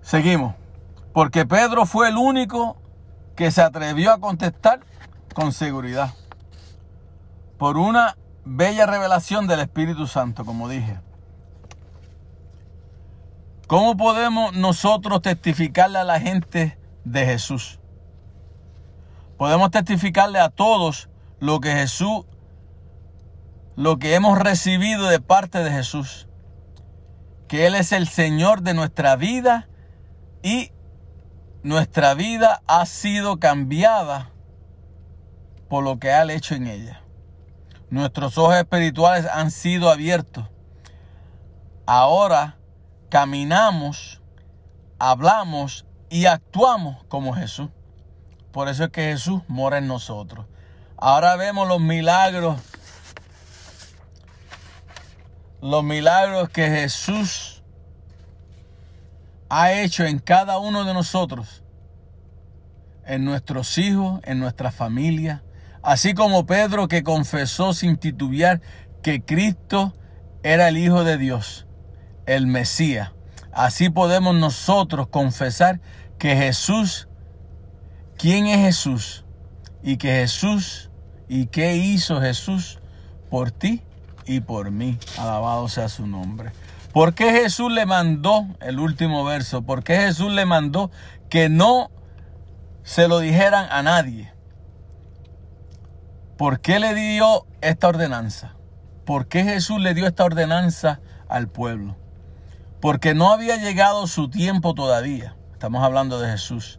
[0.02, 0.54] Seguimos.
[1.12, 2.76] Porque Pedro fue el único
[3.34, 4.78] que se atrevió a contestar
[5.34, 6.14] con seguridad.
[7.58, 11.00] Por una bella revelación del Espíritu Santo, como dije.
[13.66, 17.80] ¿Cómo podemos nosotros testificarle a la gente de Jesús?
[19.36, 21.08] Podemos testificarle a todos
[21.40, 22.26] lo que Jesús,
[23.74, 26.27] lo que hemos recibido de parte de Jesús.
[27.48, 29.68] Que Él es el Señor de nuestra vida
[30.42, 30.70] y
[31.62, 34.30] nuestra vida ha sido cambiada
[35.68, 37.02] por lo que ha hecho en ella.
[37.90, 40.44] Nuestros ojos espirituales han sido abiertos.
[41.86, 42.58] Ahora
[43.08, 44.20] caminamos,
[44.98, 47.70] hablamos y actuamos como Jesús.
[48.52, 50.46] Por eso es que Jesús mora en nosotros.
[50.96, 52.60] Ahora vemos los milagros.
[55.60, 57.62] Los milagros que Jesús
[59.48, 61.62] ha hecho en cada uno de nosotros.
[63.04, 65.42] En nuestros hijos, en nuestra familia,
[65.82, 68.60] Así como Pedro que confesó sin titubear
[69.02, 69.94] que Cristo
[70.42, 71.66] era el Hijo de Dios,
[72.26, 73.12] el Mesías.
[73.52, 75.80] Así podemos nosotros confesar
[76.18, 77.08] que Jesús,
[78.16, 79.24] ¿quién es Jesús?
[79.82, 80.90] Y que Jesús,
[81.28, 82.80] ¿y qué hizo Jesús
[83.30, 83.82] por ti
[84.28, 84.98] y por mí?
[85.18, 86.52] Alabado sea su nombre.
[86.92, 90.90] ¿Por qué Jesús le mandó, el último verso, por qué Jesús le mandó
[91.28, 91.90] que no
[92.82, 94.32] se lo dijeran a nadie?
[96.36, 98.54] ¿Por qué le dio esta ordenanza?
[99.04, 101.96] ¿Por qué Jesús le dio esta ordenanza al pueblo?
[102.80, 105.34] Porque no había llegado su tiempo todavía.
[105.52, 106.78] Estamos hablando de Jesús.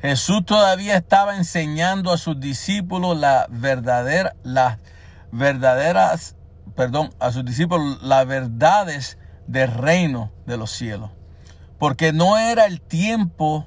[0.00, 4.78] Jesús todavía estaba enseñando a sus discípulos la verdadera, las
[5.32, 6.36] verdaderas,
[6.78, 9.18] perdón, a sus discípulos las verdades
[9.48, 11.10] del reino de los cielos.
[11.76, 13.66] Porque no era el tiempo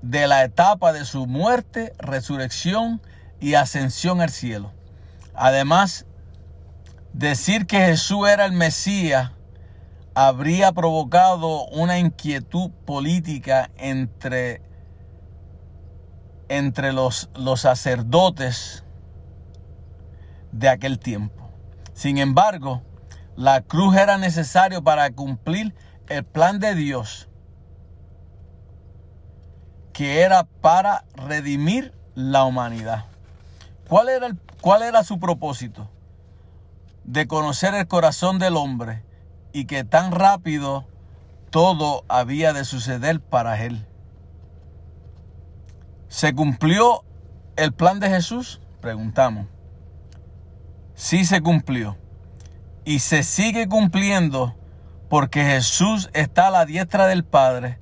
[0.00, 3.02] de la etapa de su muerte, resurrección
[3.40, 4.72] y ascensión al cielo.
[5.34, 6.06] Además,
[7.12, 9.32] decir que Jesús era el Mesías
[10.14, 14.62] habría provocado una inquietud política entre,
[16.48, 18.82] entre los, los sacerdotes
[20.52, 21.39] de aquel tiempo.
[22.00, 22.80] Sin embargo,
[23.36, 25.74] la cruz era necesario para cumplir
[26.08, 27.28] el plan de Dios,
[29.92, 33.04] que era para redimir la humanidad.
[33.86, 35.90] ¿Cuál era, el, ¿Cuál era su propósito?
[37.04, 39.04] De conocer el corazón del hombre
[39.52, 40.86] y que tan rápido
[41.50, 43.86] todo había de suceder para él.
[46.08, 47.04] ¿Se cumplió
[47.56, 48.62] el plan de Jesús?
[48.80, 49.48] Preguntamos.
[51.00, 51.96] Sí se cumplió.
[52.84, 54.54] Y se sigue cumpliendo
[55.08, 57.78] porque Jesús está a la diestra del Padre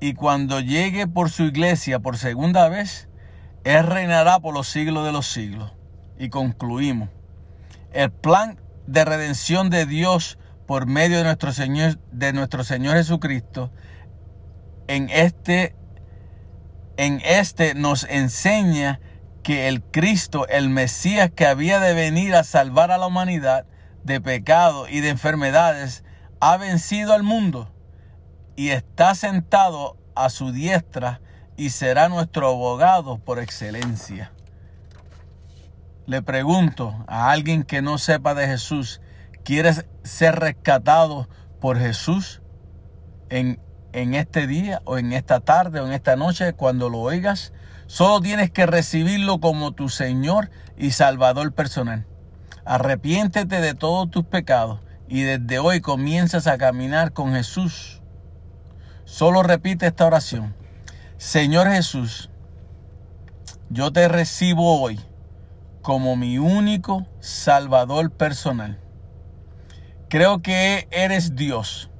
[0.00, 3.10] y cuando llegue por su iglesia por segunda vez,
[3.64, 5.74] Él reinará por los siglos de los siglos.
[6.18, 7.10] Y concluimos.
[7.92, 13.70] El plan de redención de Dios por medio de nuestro Señor, de nuestro Señor Jesucristo,
[14.88, 15.76] en este
[16.96, 19.00] en este nos enseña
[19.44, 23.66] que el Cristo, el Mesías que había de venir a salvar a la humanidad
[24.02, 26.02] de pecado y de enfermedades,
[26.40, 27.70] ha vencido al mundo
[28.56, 31.20] y está sentado a su diestra
[31.56, 34.32] y será nuestro abogado por excelencia.
[36.06, 39.00] Le pregunto a alguien que no sepa de Jesús,
[39.44, 41.28] ¿quieres ser rescatado
[41.60, 42.42] por Jesús
[43.28, 43.60] en
[43.94, 47.52] en este día o en esta tarde o en esta noche cuando lo oigas.
[47.86, 52.06] Solo tienes que recibirlo como tu Señor y Salvador personal.
[52.64, 58.00] Arrepiéntete de todos tus pecados y desde hoy comienzas a caminar con Jesús.
[59.04, 60.54] Solo repite esta oración.
[61.18, 62.30] Señor Jesús,
[63.68, 64.98] yo te recibo hoy
[65.82, 68.80] como mi único Salvador personal.
[70.08, 71.90] Creo que eres Dios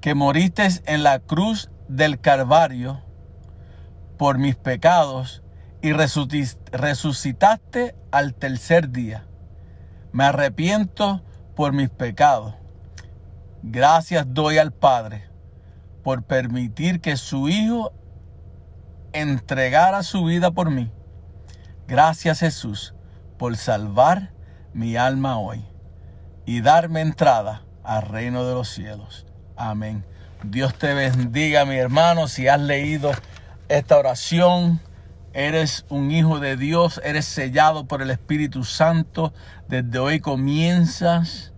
[0.00, 3.02] que moriste en la cruz del Calvario
[4.20, 5.42] por mis pecados
[5.80, 9.24] y resucitaste al tercer día.
[10.12, 11.22] Me arrepiento
[11.56, 12.54] por mis pecados.
[13.62, 15.24] Gracias doy al Padre
[16.04, 17.92] por permitir que su Hijo
[19.14, 20.92] entregara su vida por mí.
[21.88, 22.94] Gracias Jesús
[23.38, 24.34] por salvar
[24.74, 25.64] mi alma hoy
[26.44, 29.24] y darme entrada al reino de los cielos.
[29.56, 30.04] Amén.
[30.42, 32.28] Dios te bendiga, mi hermano.
[32.28, 33.12] Si has leído
[33.70, 34.80] esta oración,
[35.32, 39.32] eres un hijo de Dios, eres sellado por el Espíritu Santo.
[39.68, 41.52] Desde hoy comienzas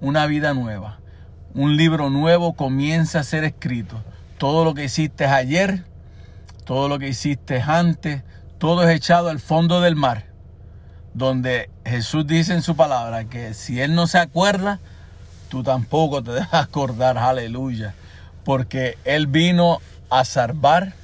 [0.00, 0.98] una vida nueva.
[1.52, 4.02] Un libro nuevo comienza a ser escrito.
[4.38, 5.84] Todo lo que hiciste ayer,
[6.64, 8.22] todo lo que hiciste antes,
[8.56, 10.24] todo es echado al fondo del mar.
[11.12, 14.80] Donde Jesús dice en su palabra que si Él no se acuerda,
[15.50, 17.94] tú tampoco te dejas acordar, aleluya,
[18.42, 20.94] porque Él vino a salvar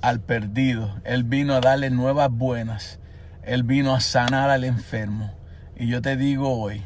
[0.00, 3.00] al perdido, Él vino a darle nuevas buenas,
[3.42, 5.34] Él vino a sanar al enfermo.
[5.76, 6.82] Y yo te digo hoy,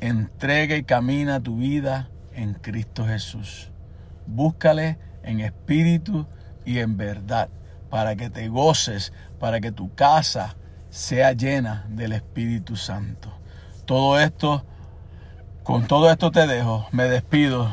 [0.00, 3.70] entrega y camina tu vida en Cristo Jesús.
[4.26, 6.26] Búscale en espíritu
[6.64, 7.48] y en verdad,
[7.90, 10.56] para que te goces, para que tu casa
[10.90, 13.32] sea llena del Espíritu Santo.
[13.84, 14.64] Todo esto
[15.62, 17.70] con todo esto te dejo, me despido.